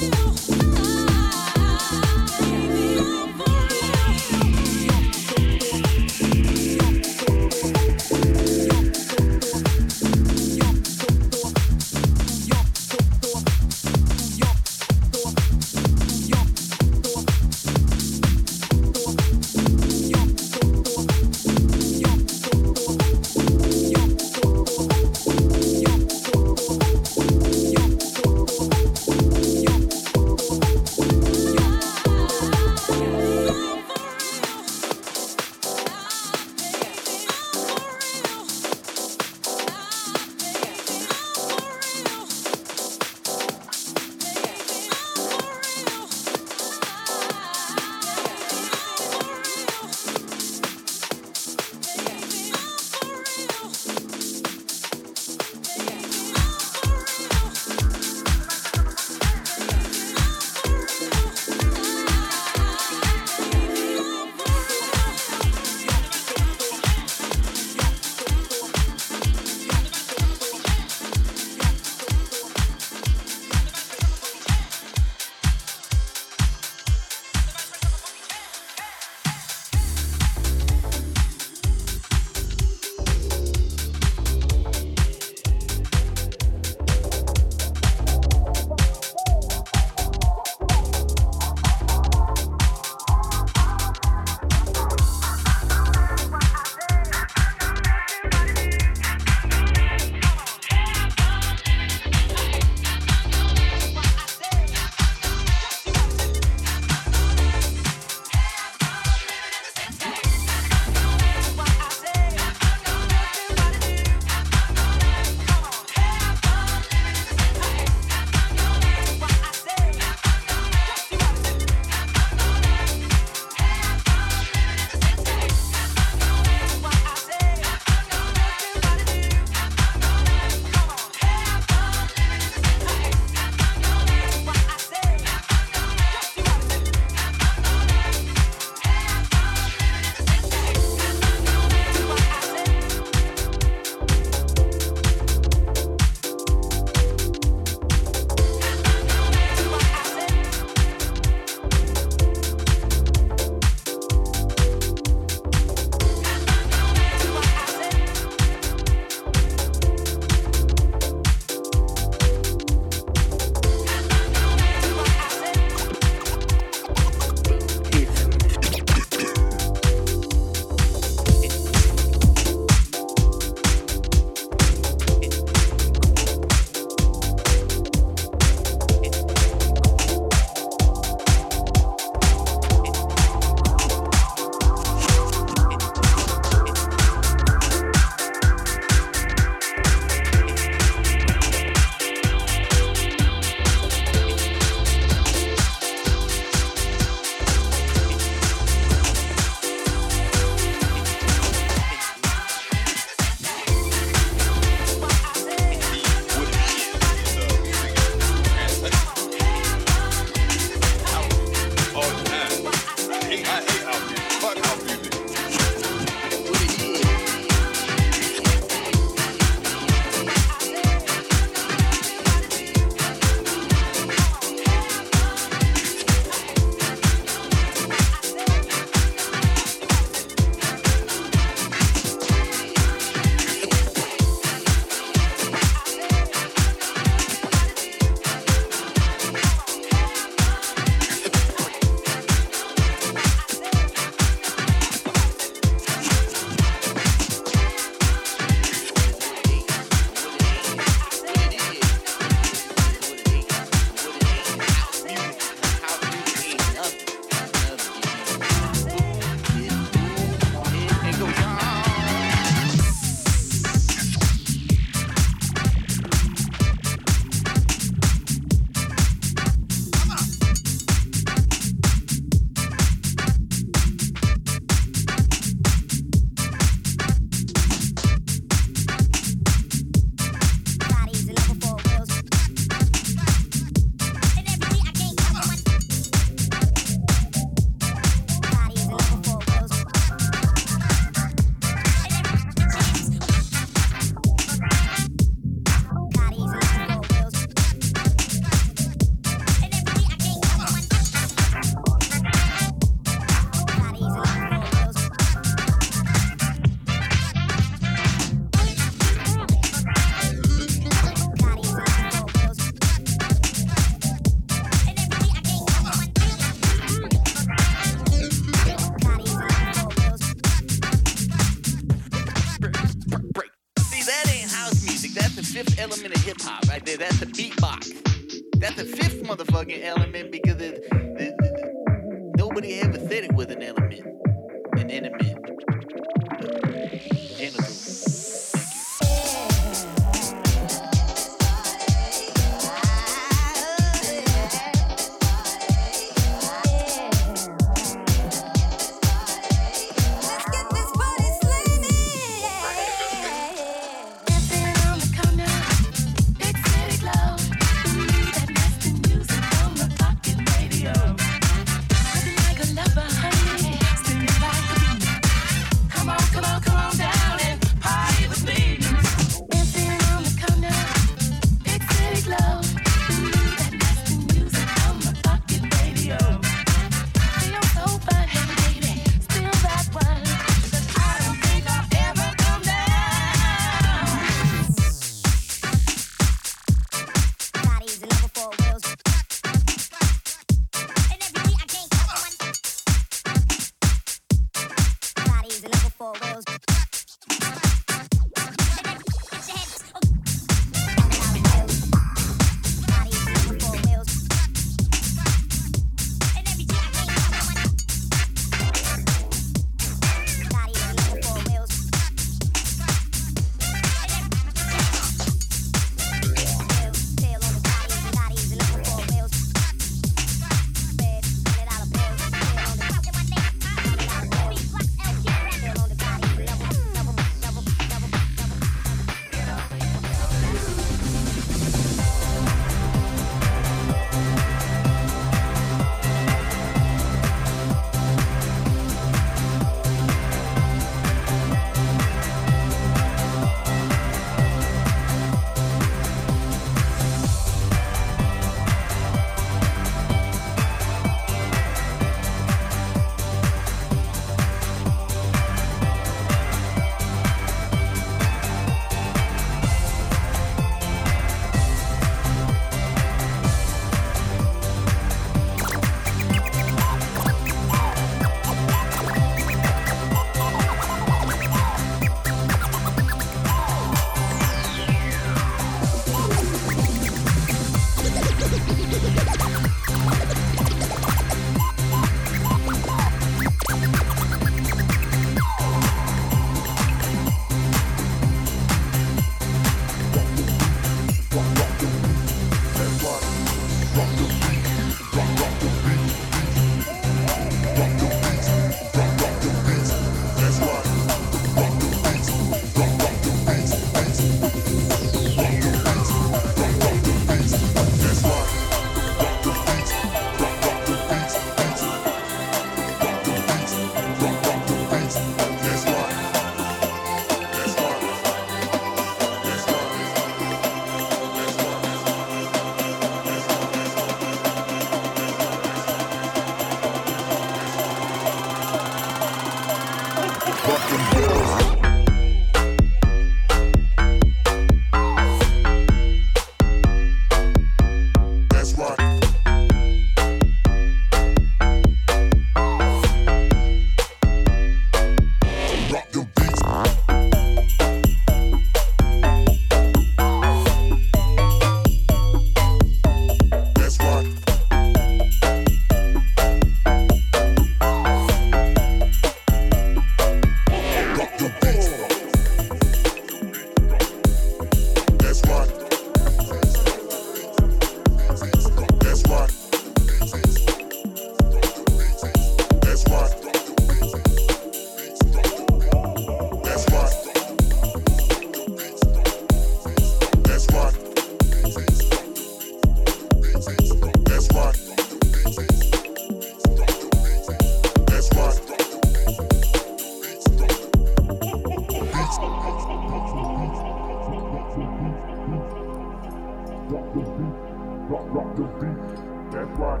[599.78, 600.00] Right.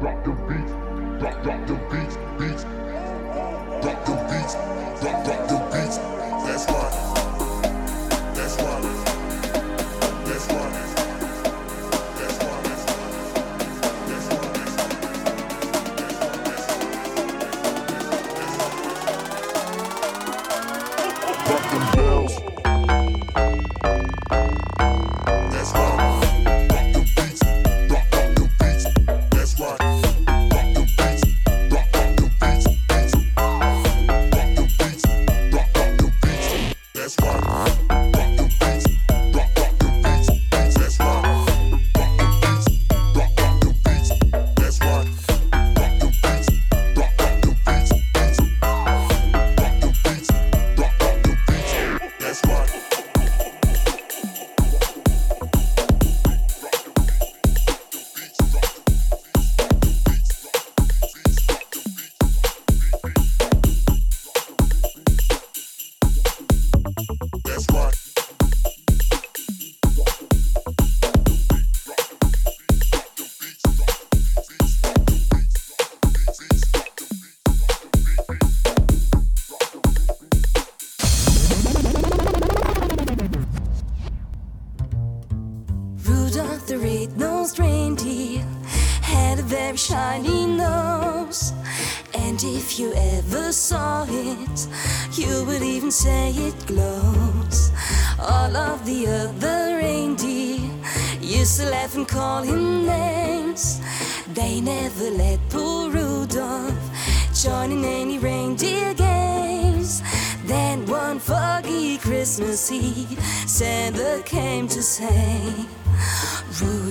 [0.00, 0.70] Rock the beat,
[1.22, 1.74] rock, rock the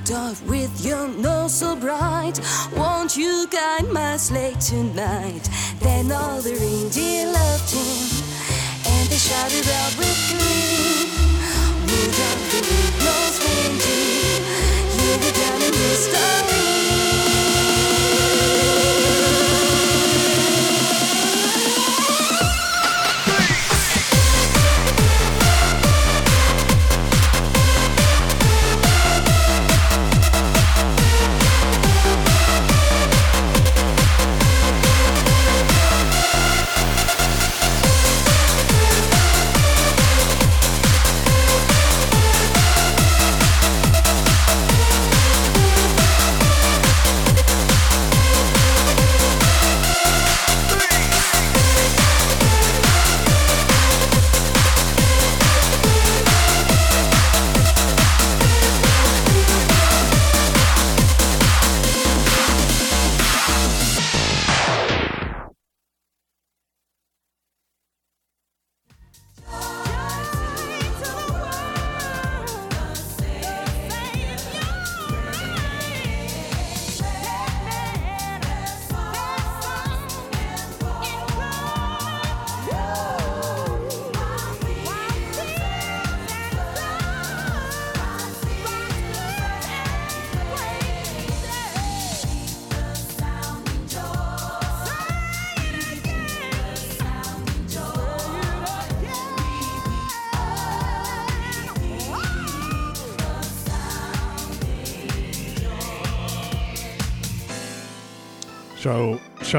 [0.02, 2.40] Rudolph, with your nose so bright,
[2.76, 5.48] won't you guide my sleigh tonight?
[5.80, 6.54] Then all the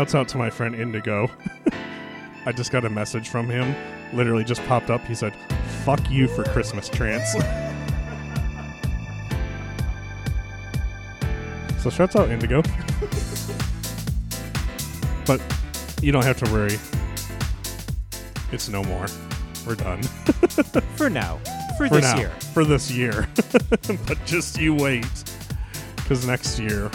[0.03, 1.31] shouts out to my friend Indigo.
[2.45, 3.73] I just got a message from him.
[4.13, 5.01] Literally just popped up.
[5.05, 5.33] He said,
[5.85, 7.31] "Fuck you for Christmas trance."
[11.81, 12.63] so, shouts out Indigo.
[15.25, 15.41] but
[16.03, 16.81] you don't have to worry.
[18.51, 19.07] It's no more.
[19.65, 20.03] We're done.
[20.97, 21.39] For now.
[21.77, 22.19] For this now.
[22.19, 22.31] year.
[22.53, 23.29] For this year.
[24.09, 25.07] but just you wait.
[25.95, 26.91] Because next year,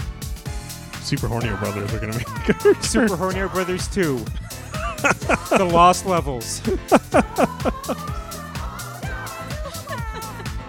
[1.07, 2.27] Super Hornio Brothers are going to make.
[2.83, 4.17] Super Hornier Brothers 2.
[5.57, 6.61] the Lost Levels.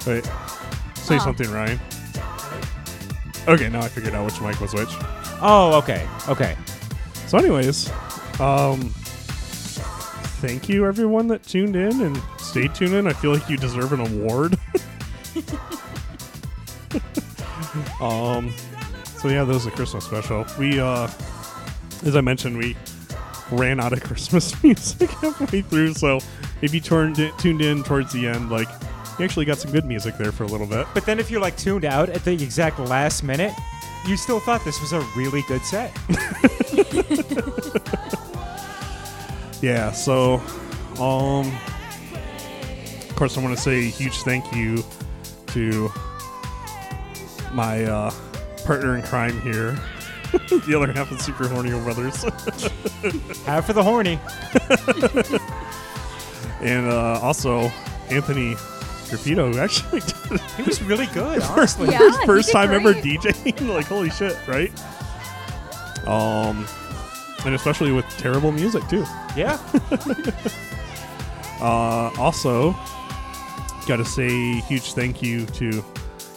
[0.06, 0.24] Wait.
[0.94, 1.24] Say Huh.
[1.24, 1.80] something, Ryan.
[3.48, 4.90] Okay, now I figured out which mic was which.
[5.42, 6.06] Oh, okay.
[6.28, 6.56] Okay.
[7.26, 7.90] So, anyways,
[8.38, 8.90] um,
[10.40, 13.08] thank you everyone that tuned in and stayed tuned in.
[13.08, 14.56] I feel like you deserve an award.
[18.00, 18.54] um,
[19.20, 20.44] so yeah, that was a Christmas special.
[20.58, 21.08] We, uh,
[22.04, 22.76] as I mentioned, we
[23.50, 25.94] ran out of Christmas music halfway through.
[25.94, 26.18] So
[26.62, 28.68] if you turned it, tuned in towards the end, like
[29.18, 30.86] you actually got some good music there for a little bit.
[30.94, 33.52] But then if you're like tuned out at the exact last minute,
[34.06, 35.96] you still thought this was a really good set.
[39.60, 40.34] Yeah, so
[41.00, 41.52] um
[43.08, 44.84] of course I want to say a huge thank you
[45.48, 45.90] to
[47.52, 48.12] my uh
[48.68, 49.70] partner in crime here.
[50.66, 52.22] the other half of Super Hornio Brothers.
[53.46, 54.20] half for the horny.
[56.60, 57.72] and uh also
[58.10, 58.56] Anthony
[59.08, 61.88] Grupido who actually did He was really good, First, honestly.
[61.88, 63.20] Yeah, first, he first did time ever great.
[63.20, 63.68] DJing.
[63.74, 64.70] like holy shit, right?
[66.06, 66.66] Um
[67.46, 69.06] and especially with terrible music too.
[69.34, 69.58] Yeah.
[71.60, 72.70] Uh, also,
[73.88, 75.84] got to say huge thank you to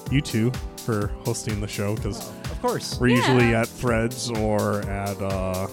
[0.09, 0.51] you two
[0.81, 2.99] for hosting the show because Of course.
[2.99, 3.15] we're Yeah.
[3.17, 5.67] usually at Threads or at uh,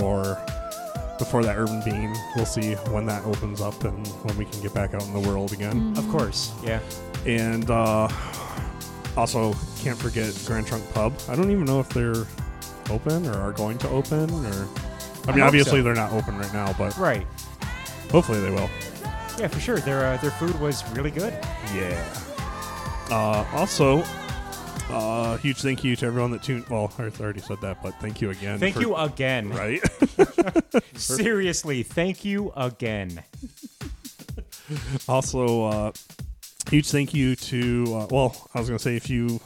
[0.00, 0.38] or
[1.18, 2.14] before that Urban Bean.
[2.36, 5.28] We'll see when that opens up and when we can get back out in the
[5.28, 5.94] world again.
[5.96, 6.80] Of course, yeah.
[7.26, 8.08] And uh,
[9.16, 11.12] also, can't forget Grand Trunk Pub.
[11.28, 12.24] I don't even know if they're
[12.90, 14.68] open or are going to open or.
[15.26, 15.82] I I mean, hope obviously so.
[15.82, 17.26] they're not open right now, but Right.
[18.10, 18.70] hopefully they will.
[19.38, 19.78] Yeah, for sure.
[19.78, 21.32] Their uh, their food was really good.
[21.74, 22.02] Yeah.
[23.10, 24.02] Uh, also,
[24.90, 26.68] uh, huge thank you to everyone that tuned.
[26.68, 28.58] Well, I already said that, but thank you again.
[28.58, 29.48] Thank for- you again.
[29.48, 29.80] Right?
[30.94, 33.22] Seriously, thank you again.
[35.08, 35.92] also, uh,
[36.70, 37.84] huge thank you to.
[37.88, 39.40] Uh, well, I was going to say if you,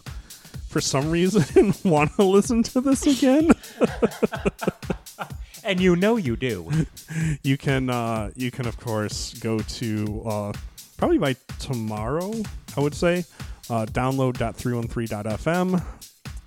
[0.68, 3.52] for some reason, want to listen to this again.
[5.62, 6.68] and you know you do.
[7.44, 10.52] you can uh, you can of course go to uh,
[10.96, 12.32] probably by tomorrow
[12.76, 13.24] I would say
[13.70, 15.82] uh, download.313.fm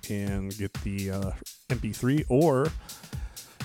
[0.08, 1.32] and get the uh,
[1.68, 2.68] MP3 or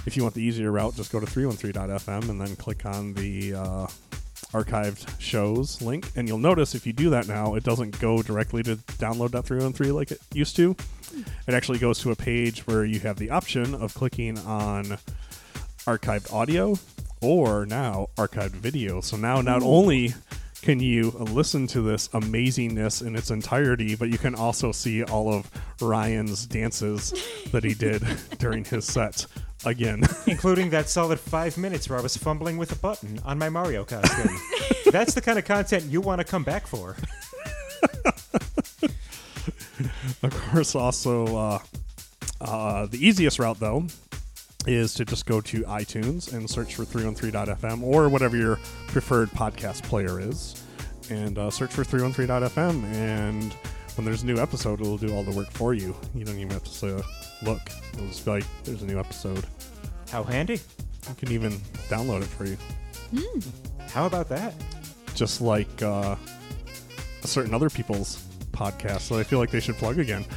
[0.06, 3.54] if you want the easier route just go to 313.fm and then click on the
[3.54, 3.88] uh,
[4.52, 6.12] archived shows link.
[6.16, 10.12] And you'll notice if you do that now it doesn't go directly to download.313 like
[10.12, 10.76] it used to.
[11.48, 14.98] It actually goes to a page where you have the option of clicking on
[15.86, 16.78] archived audio
[17.22, 19.02] or now archived video.
[19.02, 20.14] So now not only
[20.62, 25.34] can you listen to this amazingness in its entirety, but you can also see all
[25.34, 25.50] of
[25.82, 27.14] Ryan's dances
[27.52, 28.04] that he did
[28.38, 29.26] during his set
[29.66, 30.04] again.
[30.28, 33.84] Including that solid five minutes where I was fumbling with a button on my Mario
[33.84, 34.38] costume.
[34.92, 36.96] That's the kind of content you want to come back for.
[40.22, 41.60] of course, also uh,
[42.40, 43.86] uh, the easiest route though
[44.68, 49.84] is to just go to iTunes and search for 313.fm or whatever your preferred podcast
[49.84, 50.62] player is,
[51.10, 52.84] and uh, search for 313.fm.
[52.94, 53.54] And
[53.96, 55.96] when there's a new episode, it'll do all the work for you.
[56.14, 57.02] You don't even have to say,
[57.44, 57.62] look.
[57.94, 59.46] It'll just be like, there's a new episode.
[60.12, 60.60] How handy.
[61.10, 61.54] You can even
[61.90, 62.58] download it for you.
[63.90, 64.54] How about that?
[65.16, 66.16] Just like uh,
[67.24, 70.24] certain other people's podcasts that I feel like they should plug again.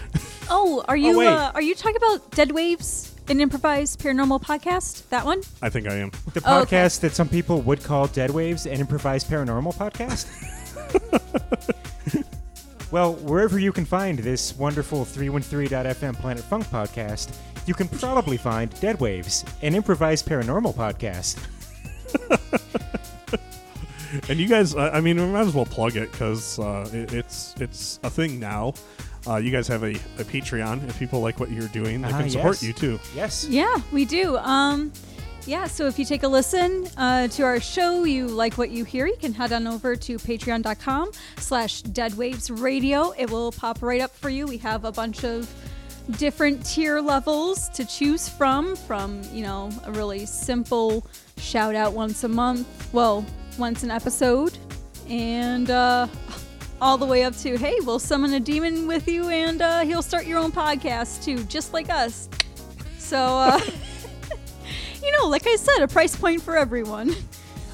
[0.50, 1.26] Oh, are you wait.
[1.28, 5.08] uh, are you talking about Dead Waves, an improvised paranormal podcast?
[5.08, 5.40] That one?
[5.62, 6.10] I think I am.
[6.32, 6.76] The Oh, okay.
[6.76, 10.26] podcast that some people would call Dead Waves, an improvised paranormal podcast.
[12.90, 17.34] well, wherever you can find this wonderful 313.fm Planet Funk podcast,
[17.66, 21.38] you can probably find Dead Waves, an improvised paranormal podcast.
[24.28, 27.12] and you guys, I I mean, we might as well plug it because uh, it,
[27.14, 28.74] it's it's a thing now.
[29.26, 30.86] Uh, you guys have a, a Patreon.
[30.88, 32.62] If people like what you're doing, they Ah, can support yes.
[32.62, 33.00] you too.
[33.14, 33.46] Yes.
[33.48, 34.36] Yeah, we do.
[34.38, 34.92] Um,
[35.46, 38.84] yeah, so if you take a listen uh, to our show, you like what you
[38.84, 43.14] hear, you can head on over to patreon.com slash deadwavesradio.
[43.18, 44.46] It will pop right up for you.
[44.46, 45.48] We have a bunch of
[46.18, 51.06] different tier levels to choose from, from, you know, a really simple
[51.38, 53.24] shout out once a month, well,
[53.58, 54.56] once an episode,
[55.08, 56.06] and uh,
[56.80, 60.02] all the way up to, hey, we'll summon a demon with you and uh, he'll
[60.02, 62.28] start your own podcast too, just like us.
[62.98, 63.60] So, uh,
[65.02, 67.14] you know, like I said, a price point for everyone.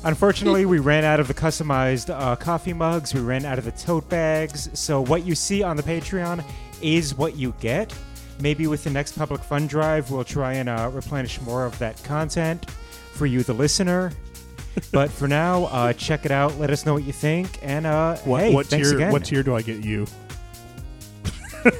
[0.04, 3.14] Unfortunately, we ran out of the customized uh, coffee mugs.
[3.14, 4.70] We ran out of the tote bags.
[4.78, 6.44] So what you see on the Patreon
[6.82, 7.94] is what you get.
[8.40, 12.02] Maybe with the next public fund drive, we'll try and uh, replenish more of that
[12.04, 12.70] content
[13.12, 14.12] for you, the listener.
[14.92, 16.58] But for now, uh, check it out.
[16.58, 17.58] Let us know what you think.
[17.62, 19.12] And uh, What hey, what thanks tier again.
[19.12, 20.06] what tier do I get you?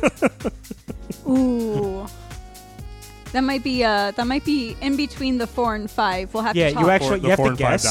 [1.29, 2.07] Ooh.
[3.33, 6.35] That might be uh that might be in between the four and five.
[6.35, 6.83] We'll have yeah, to talk.
[6.83, 7.85] you actually the you have to guess.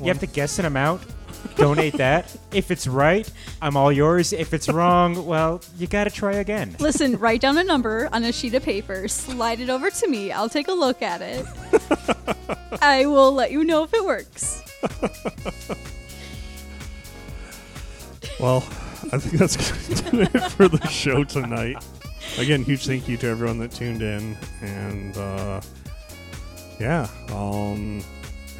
[0.00, 1.02] You have to guess an amount.
[1.56, 2.34] Donate that.
[2.52, 3.30] If it's right,
[3.62, 4.32] I'm all yours.
[4.32, 6.76] If it's wrong, well, you got to try again.
[6.78, 10.32] Listen, write down a number on a sheet of paper, slide it over to me.
[10.32, 11.46] I'll take a look at it.
[12.82, 14.62] I will let you know if it works.
[18.40, 18.64] Well,
[19.12, 21.82] I think that's going to do it for the show tonight.
[22.38, 25.60] Again, huge thank you to everyone that tuned in, and uh,
[26.80, 28.02] yeah, um,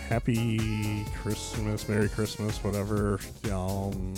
[0.08, 3.18] happy Christmas, Merry Christmas, whatever.
[3.52, 4.14] Um,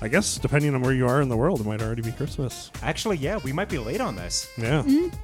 [0.00, 2.70] I guess depending on where you are in the world, it might already be Christmas.
[2.82, 4.48] Actually, yeah, we might be late on this.
[4.56, 4.82] Yeah.
[4.82, 5.12] Mm.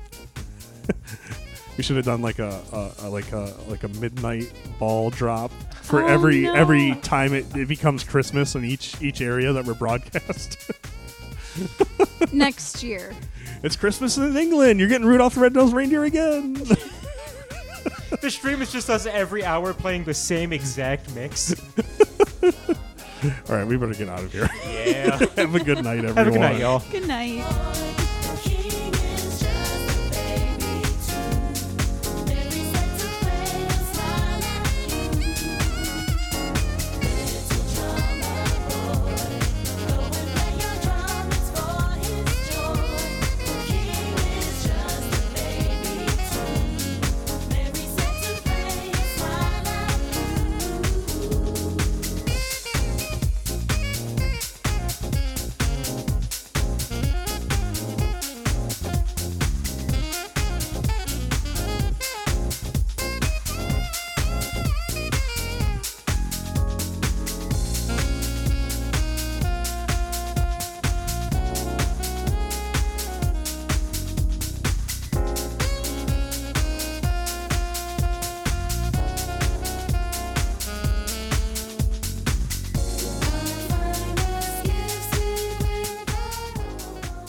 [1.77, 5.51] We should have done like a, a, a like a like a midnight ball drop
[5.83, 6.55] for Oh, every no.
[6.55, 10.71] every time it, it becomes Christmas in each each area that we're broadcast.
[12.33, 13.13] Next year.
[13.65, 14.79] it's Christmas in England.
[14.79, 16.55] You're getting Rudolph the Red-Nosed Reindeer again.
[18.21, 21.55] the stream is just us every hour playing the same exact mix.
[23.49, 24.49] All right, we better get out of here.
[24.67, 25.19] Yeah.
[25.37, 26.17] Have a good night, everyone.
[26.17, 26.83] Have a good night, y'all.
[26.91, 28.04] Good night.